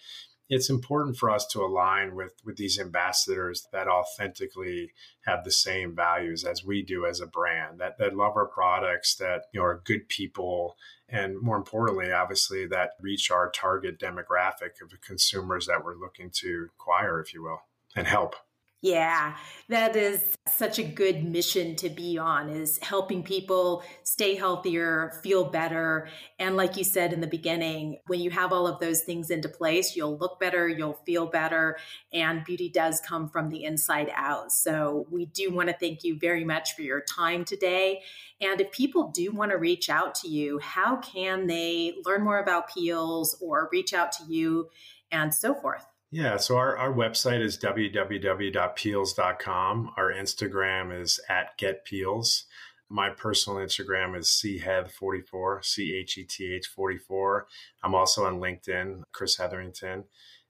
it's 0.50 0.70
important 0.70 1.18
for 1.18 1.30
us 1.30 1.46
to 1.48 1.62
align 1.62 2.16
with 2.16 2.34
with 2.46 2.56
these 2.56 2.80
ambassadors 2.80 3.68
that 3.72 3.88
authentically 3.88 4.92
have 5.26 5.44
the 5.44 5.52
same 5.52 5.96
values 5.96 6.44
as 6.44 6.64
we 6.64 6.82
do 6.82 7.06
as 7.06 7.20
a 7.20 7.28
brand 7.28 7.80
that 7.80 7.98
that 7.98 8.16
love 8.16 8.34
our 8.36 8.48
products 8.48 9.16
that 9.16 9.44
you 9.54 9.60
know 9.60 9.66
are 9.66 9.82
good 9.86 10.08
people 10.08 10.76
and 11.10 11.40
more 11.42 11.58
importantly 11.58 12.12
obviously 12.12 12.66
that 12.66 12.92
reach 13.02 13.30
our 13.32 13.50
target 13.52 14.00
demographic 14.00 14.82
of 14.82 14.92
consumers 15.02 15.68
that 15.68 15.84
we're 15.84 15.96
looking 15.98 16.30
to 16.32 16.68
acquire 16.76 17.20
if 17.20 17.34
you 17.34 17.44
will 17.44 17.62
and 17.96 18.08
help 18.08 18.36
Yeah, 18.82 19.36
that 19.70 19.96
is 19.96 20.38
such 20.48 20.78
a 20.78 20.84
good 20.84 21.24
mission 21.24 21.76
to 21.78 21.90
be 21.90 22.20
on 22.20 22.50
is 22.50 22.78
helping 22.84 23.24
people 23.24 23.84
stay 24.04 24.36
healthier, 24.36 25.20
feel 25.24 25.46
better. 25.46 26.10
And 26.38 26.56
like 26.56 26.78
you 26.78 26.84
said 26.84 27.12
in 27.12 27.20
the 27.20 27.26
beginning, 27.26 27.98
when 28.06 28.20
you 28.20 28.30
have 28.30 28.54
all 28.54 28.68
of 28.68 28.80
those 28.80 29.02
things 29.02 29.32
into 29.32 29.50
place, 29.50 29.96
you'll 29.96 30.20
look 30.20 30.40
better, 30.40 30.70
you'll 30.70 31.02
feel 31.08 31.26
better, 31.26 31.80
and 32.14 32.46
beauty 32.46 32.70
does 32.70 33.02
come 33.02 33.30
from 33.30 33.50
the 33.50 33.64
inside 33.64 34.12
out. 34.14 34.52
So 34.52 35.08
we 35.10 35.26
do 35.26 35.52
want 35.52 35.70
to 35.70 35.76
thank 35.76 36.04
you 36.04 36.20
very 36.20 36.44
much 36.44 36.76
for 36.76 36.84
your 36.84 37.02
time 37.02 37.46
today. 37.46 38.04
And 38.40 38.62
if 38.62 38.72
people 38.72 39.08
do 39.08 39.32
want 39.32 39.50
to 39.50 39.58
reach 39.58 39.90
out 39.90 40.14
to 40.16 40.28
you, 40.28 40.60
how 40.60 40.98
can 40.98 41.48
they 41.48 41.96
learn 42.06 42.24
more 42.24 42.38
about 42.38 42.72
Peels 42.72 43.36
or 43.42 43.70
reach 43.72 43.96
out 43.96 44.12
to 44.14 44.24
you 44.30 44.70
and 45.12 45.34
so 45.34 45.56
forth? 45.56 45.88
Yeah, 46.10 46.38
so 46.38 46.56
our, 46.56 46.78
our 46.78 46.94
website 46.94 47.42
is 47.42 47.58
www.peels.com. 47.58 48.54
Our 49.98 50.14
Instagram 50.14 51.02
is 51.02 51.20
at 51.28 51.58
getpeels. 51.58 52.44
My 52.90 53.10
personal 53.10 53.60
Instagram 53.60 54.18
is 54.18 54.28
cheth44, 54.28 55.66
C 55.66 55.94
H 55.94 56.18
E 56.18 56.24
T 56.24 56.54
H 56.54 56.68
44. 56.68 57.48
I'm 57.84 57.94
also 57.94 58.24
on 58.26 58.40
LinkedIn, 58.40 59.04
Chris 59.12 59.36
Hetherington. 59.36 60.06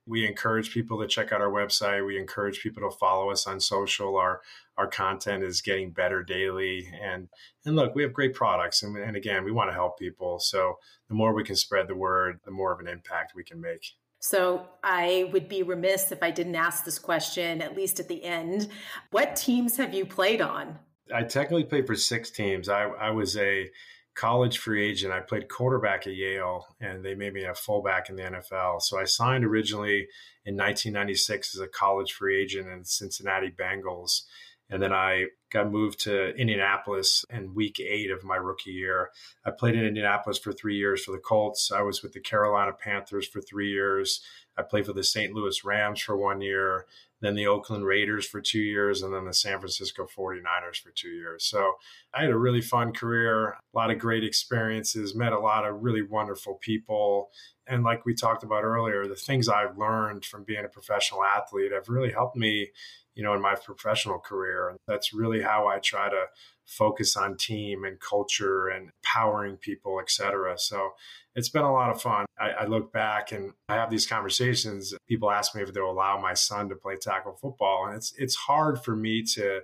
We 0.06 0.28
encourage 0.28 0.72
people 0.72 1.02
to 1.02 1.08
check 1.08 1.32
out 1.32 1.41
our 1.41 1.50
website. 1.50 2.06
We 2.06 2.20
encourage 2.20 2.62
people 2.62 2.88
to 2.88 2.96
follow 2.96 3.32
us 3.32 3.48
on 3.48 3.60
social. 3.60 4.15
Our 4.15 4.41
our 4.78 4.88
content 4.88 5.43
is 5.43 5.62
getting 5.62 5.89
better 5.89 6.22
daily, 6.22 6.88
and 7.02 7.30
and 7.65 7.76
look, 7.76 7.96
we 7.96 8.04
have 8.04 8.13
great 8.13 8.36
products, 8.36 8.84
and, 8.84 8.96
and 8.96 9.17
again, 9.17 9.43
we 9.43 9.52
want 9.52 9.72
to 9.72 9.74
help 9.74 9.98
people. 9.98 10.38
So 10.39 10.78
the 11.10 11.15
more 11.15 11.34
we 11.34 11.43
can 11.43 11.56
spread 11.56 11.88
the 11.88 11.96
word, 11.96 12.41
the 12.46 12.52
more 12.52 12.72
of 12.72 12.80
an 12.80 12.88
impact 12.88 13.34
we 13.36 13.43
can 13.43 13.60
make. 13.60 13.96
So 14.20 14.68
I 14.84 15.30
would 15.32 15.48
be 15.48 15.64
remiss 15.64 16.12
if 16.12 16.24
I 16.24 16.32
didn't 16.32 16.56
ask 16.56 16.84
this 16.84 17.00
question, 17.00 17.62
at 17.62 17.76
least 17.76 18.00
at 18.00 18.08
the 18.08 18.24
end. 18.24 18.70
What 19.12 19.36
teams 19.36 19.78
have 19.78 19.94
you 19.94 20.06
played 20.06 20.42
on? 20.42 20.80
I 21.14 21.24
technically 21.24 21.64
played 21.64 21.88
for 21.88 21.96
six 21.96 22.32
teams. 22.32 22.68
I, 22.68 22.84
I 22.84 23.12
was 23.12 23.38
a 23.38 23.70
college 24.18 24.58
free 24.58 24.90
agent. 24.90 25.14
I 25.14 25.20
played 25.20 25.48
quarterback 25.48 26.08
at 26.08 26.16
Yale, 26.16 26.66
and 26.82 27.06
they 27.06 27.14
made 27.14 27.34
me 27.34 27.46
a 27.46 27.54
fullback 27.54 28.10
in 28.10 28.16
the 28.16 28.24
NFL. 28.24 28.82
So 28.82 29.00
I 29.00 29.06
signed 29.06 29.46
originally 29.46 30.08
in 30.44 30.56
1996 30.56 31.56
as 31.56 31.62
a 31.62 31.68
college 31.68 32.14
free 32.14 32.42
agent 32.42 32.68
in 32.68 32.84
Cincinnati 32.84 33.52
Bengals. 33.52 34.24
And 34.70 34.82
then 34.82 34.92
I 34.94 35.28
got 35.52 35.72
moved 35.72 36.02
to 36.02 36.36
Indianapolis 36.36 37.24
in 37.30 37.54
week 37.54 37.80
eight 37.80 38.12
of 38.12 38.24
my 38.24 38.36
rookie 38.36 38.72
year. 38.72 39.12
I 39.46 39.52
played 39.52 39.76
in 39.76 39.86
Indianapolis 39.86 40.38
for 40.38 40.52
three 40.52 40.76
years 40.76 41.06
for 41.06 41.12
the 41.12 41.20
Colts. 41.20 41.72
I 41.72 41.82
was 41.82 42.04
with 42.04 42.14
the 42.14 42.20
Carolina 42.20 42.74
Panthers 42.74 43.28
for 43.28 43.42
three 43.42 43.70
years. 43.70 44.22
I 44.58 44.63
played 44.63 44.86
for 44.86 44.93
the 44.93 45.04
St. 45.04 45.34
Louis 45.34 45.63
Rams 45.63 46.02
for 46.02 46.17
one 46.17 46.41
year, 46.41 46.86
then 47.22 47.36
the 47.36 47.48
Oakland 47.48 47.86
Raiders 47.86 48.26
for 48.26 48.41
two 48.41 48.60
years, 48.60 49.02
and 49.02 49.13
then 49.13 49.26
the 49.26 49.34
San 49.34 49.60
Francisco 49.60 50.06
49ers 50.06 50.78
for 50.82 50.91
two 50.91 51.10
years. 51.10 51.46
So 51.46 51.74
I 52.13 52.22
had 52.22 52.32
a 52.32 52.38
really 52.38 52.62
fun 52.62 52.93
career, 52.93 53.50
a 53.50 53.58
lot 53.74 53.91
of 53.91 54.00
great 54.00 54.24
experiences, 54.24 55.15
met 55.15 55.34
a 55.34 55.39
lot 55.39 55.65
of 55.65 55.84
really 55.84 56.02
wonderful 56.02 56.56
people. 56.56 57.30
And 57.67 57.84
like 57.84 58.06
we 58.06 58.13
talked 58.13 58.43
about 58.43 58.63
earlier, 58.63 59.08
the 59.08 59.15
things 59.15 59.50
I've 59.50 59.78
learned 59.78 60.26
from 60.26 60.43
being 60.43 60.65
a 60.65 60.70
professional 60.70 61.24
athlete 61.24 61.72
have 61.72 61.89
really 61.89 62.12
helped 62.12 62.38
me 62.38 62.70
you 63.17 63.24
know, 63.24 63.34
in 63.34 63.41
my 63.41 63.56
professional 63.56 64.20
career. 64.20 64.70
And 64.70 64.78
that's 64.88 65.12
really 65.12 65.41
how 65.41 65.67
I 65.67 65.80
try 65.80 66.08
to 66.08 66.26
focus 66.68 67.16
on 67.16 67.38
team 67.38 67.86
and 67.86 68.00
culture 68.00 68.68
and 68.68 68.92
empowering 69.04 69.56
people, 69.58 70.00
et 70.02 70.12
cetera. 70.12 70.58
So 70.60 70.92
it's 71.34 71.50
been 71.50 71.64
a 71.64 71.72
lot 71.72 71.90
of 71.90 72.02
fun. 72.02 72.26
I, 72.40 72.50
I, 72.50 72.66
look 72.66 72.92
back 72.92 73.32
and 73.32 73.54
I 73.70 73.76
have 73.76 73.90
these 73.90 74.06
conversations. 74.06 74.94
People 75.08 75.32
ask 75.32 75.56
me 75.56 75.62
if 75.62 75.74
they'll 75.74 75.90
allow 75.90 76.20
my 76.20 76.34
son 76.34 76.68
to 76.70 76.76
play 76.76 76.98
tackle 76.98 77.38
football. 77.42 77.86
And 77.88 77.96
it's 77.96 78.14
it's 78.18 78.36
hard 78.36 78.84
for 78.84 78.96
me 78.96 79.24
to 79.36 79.62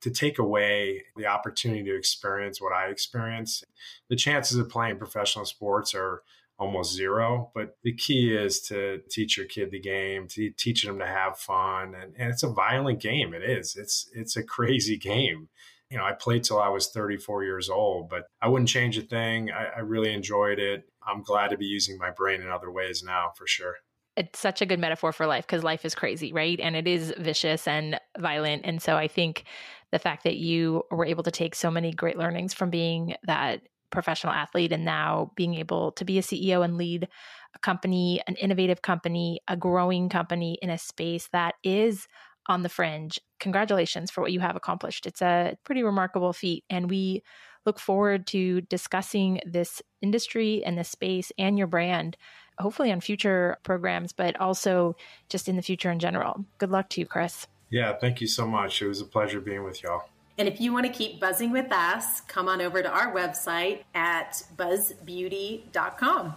to 0.00 0.10
take 0.10 0.38
away 0.38 1.04
the 1.16 1.26
opportunity 1.26 1.84
to 1.84 1.96
experience 1.96 2.60
what 2.60 2.72
I 2.72 2.86
experience. 2.86 3.62
The 4.08 4.16
chances 4.16 4.56
of 4.58 4.68
playing 4.68 4.98
professional 4.98 5.44
sports 5.44 5.94
are 5.94 6.22
almost 6.58 6.94
zero. 6.94 7.50
But 7.54 7.76
the 7.82 7.92
key 7.92 8.34
is 8.34 8.60
to 8.62 9.00
teach 9.10 9.36
your 9.36 9.46
kid 9.46 9.70
the 9.70 9.80
game, 9.80 10.26
to 10.28 10.50
teaching 10.50 10.88
them 10.88 10.98
to 11.00 11.06
have 11.06 11.38
fun. 11.38 11.94
And, 11.94 12.14
and 12.18 12.30
it's 12.30 12.42
a 12.42 12.48
violent 12.48 13.00
game. 13.00 13.34
It 13.34 13.42
is. 13.42 13.76
It's 13.76 14.08
it's 14.12 14.36
a 14.36 14.42
crazy 14.56 14.96
game. 14.96 15.48
You 15.90 15.98
know, 15.98 16.04
I 16.04 16.12
played 16.12 16.44
till 16.44 16.60
I 16.60 16.68
was 16.68 16.88
34 16.88 17.44
years 17.44 17.70
old, 17.70 18.08
but 18.08 18.24
I 18.42 18.48
wouldn't 18.48 18.68
change 18.68 18.98
a 18.98 19.02
thing. 19.02 19.50
I, 19.50 19.66
I 19.76 19.78
really 19.80 20.12
enjoyed 20.12 20.58
it. 20.58 20.88
I'm 21.06 21.22
glad 21.22 21.50
to 21.50 21.56
be 21.56 21.66
using 21.66 21.96
my 21.98 22.10
brain 22.10 22.42
in 22.42 22.48
other 22.48 22.70
ways 22.70 23.02
now, 23.04 23.30
for 23.36 23.46
sure 23.46 23.76
it's 24.16 24.38
such 24.38 24.62
a 24.62 24.66
good 24.66 24.80
metaphor 24.80 25.12
for 25.12 25.26
life 25.26 25.46
because 25.46 25.62
life 25.62 25.84
is 25.84 25.94
crazy, 25.94 26.32
right? 26.32 26.58
And 26.58 26.74
it 26.74 26.88
is 26.88 27.12
vicious 27.18 27.68
and 27.68 28.00
violent. 28.18 28.62
And 28.64 28.80
so 28.80 28.96
I 28.96 29.08
think 29.08 29.44
the 29.92 29.98
fact 29.98 30.24
that 30.24 30.36
you 30.36 30.82
were 30.90 31.04
able 31.04 31.22
to 31.22 31.30
take 31.30 31.54
so 31.54 31.70
many 31.70 31.92
great 31.92 32.16
learnings 32.16 32.54
from 32.54 32.70
being 32.70 33.14
that 33.24 33.60
professional 33.90 34.32
athlete 34.32 34.72
and 34.72 34.84
now 34.84 35.32
being 35.36 35.54
able 35.54 35.92
to 35.92 36.04
be 36.04 36.18
a 36.18 36.22
CEO 36.22 36.64
and 36.64 36.76
lead 36.76 37.08
a 37.54 37.58
company, 37.60 38.20
an 38.26 38.34
innovative 38.36 38.82
company, 38.82 39.40
a 39.48 39.56
growing 39.56 40.08
company 40.08 40.58
in 40.60 40.70
a 40.70 40.78
space 40.78 41.28
that 41.32 41.54
is 41.62 42.08
on 42.48 42.62
the 42.62 42.68
fringe. 42.68 43.20
Congratulations 43.40 44.10
for 44.10 44.20
what 44.20 44.32
you 44.32 44.40
have 44.40 44.56
accomplished. 44.56 45.06
It's 45.06 45.22
a 45.22 45.56
pretty 45.64 45.82
remarkable 45.82 46.32
feat. 46.32 46.64
And 46.70 46.88
we 46.90 47.22
look 47.64 47.78
forward 47.78 48.26
to 48.28 48.60
discussing 48.62 49.40
this 49.44 49.82
industry 50.00 50.64
and 50.64 50.78
this 50.78 50.88
space 50.88 51.32
and 51.38 51.58
your 51.58 51.66
brand, 51.66 52.16
hopefully 52.58 52.92
on 52.92 53.00
future 53.00 53.58
programs, 53.64 54.12
but 54.12 54.38
also 54.40 54.94
just 55.28 55.48
in 55.48 55.56
the 55.56 55.62
future 55.62 55.90
in 55.90 55.98
general. 55.98 56.44
Good 56.58 56.70
luck 56.70 56.88
to 56.90 57.00
you, 57.00 57.06
Chris. 57.06 57.46
Yeah, 57.70 57.96
thank 57.96 58.20
you 58.20 58.28
so 58.28 58.46
much. 58.46 58.80
It 58.80 58.88
was 58.88 59.00
a 59.00 59.04
pleasure 59.04 59.40
being 59.40 59.64
with 59.64 59.82
y'all. 59.82 60.08
And 60.38 60.46
if 60.46 60.60
you 60.60 60.72
want 60.72 60.86
to 60.86 60.92
keep 60.92 61.18
buzzing 61.18 61.50
with 61.50 61.72
us, 61.72 62.20
come 62.22 62.48
on 62.48 62.60
over 62.60 62.82
to 62.82 62.90
our 62.90 63.12
website 63.12 63.84
at 63.94 64.42
buzzbeauty.com. 64.56 66.34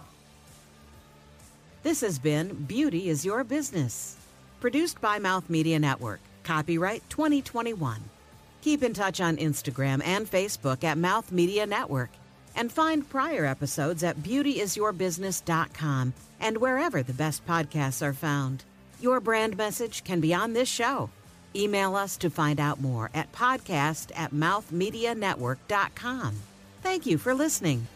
This 1.82 2.00
has 2.00 2.18
been 2.18 2.64
Beauty 2.64 3.08
is 3.08 3.24
Your 3.24 3.44
Business, 3.44 4.16
produced 4.60 5.00
by 5.00 5.18
Mouth 5.18 5.50
Media 5.50 5.78
Network. 5.78 6.20
Copyright 6.44 7.08
2021. 7.10 8.00
Keep 8.62 8.82
in 8.82 8.94
touch 8.94 9.20
on 9.20 9.36
Instagram 9.36 10.02
and 10.04 10.30
Facebook 10.30 10.84
at 10.84 10.98
Mouth 10.98 11.32
Media 11.32 11.66
Network. 11.66 12.10
And 12.54 12.70
find 12.70 13.08
prior 13.08 13.46
episodes 13.46 14.02
at 14.02 14.18
beautyisyourbusiness.com 14.18 16.12
and 16.40 16.58
wherever 16.58 17.02
the 17.02 17.12
best 17.12 17.46
podcasts 17.46 18.02
are 18.02 18.12
found. 18.12 18.64
Your 19.00 19.20
brand 19.20 19.56
message 19.56 20.04
can 20.04 20.20
be 20.20 20.34
on 20.34 20.52
this 20.52 20.68
show 20.68 21.10
Email 21.54 21.94
us 21.96 22.16
to 22.18 22.30
find 22.30 22.60
out 22.60 22.80
more 22.80 23.10
at 23.14 23.32
podcast 23.32 24.12
at 24.14 24.32
mouthmedianetwork.com. 24.32 26.36
Thank 26.82 27.06
you 27.06 27.18
for 27.18 27.34
listening. 27.34 27.88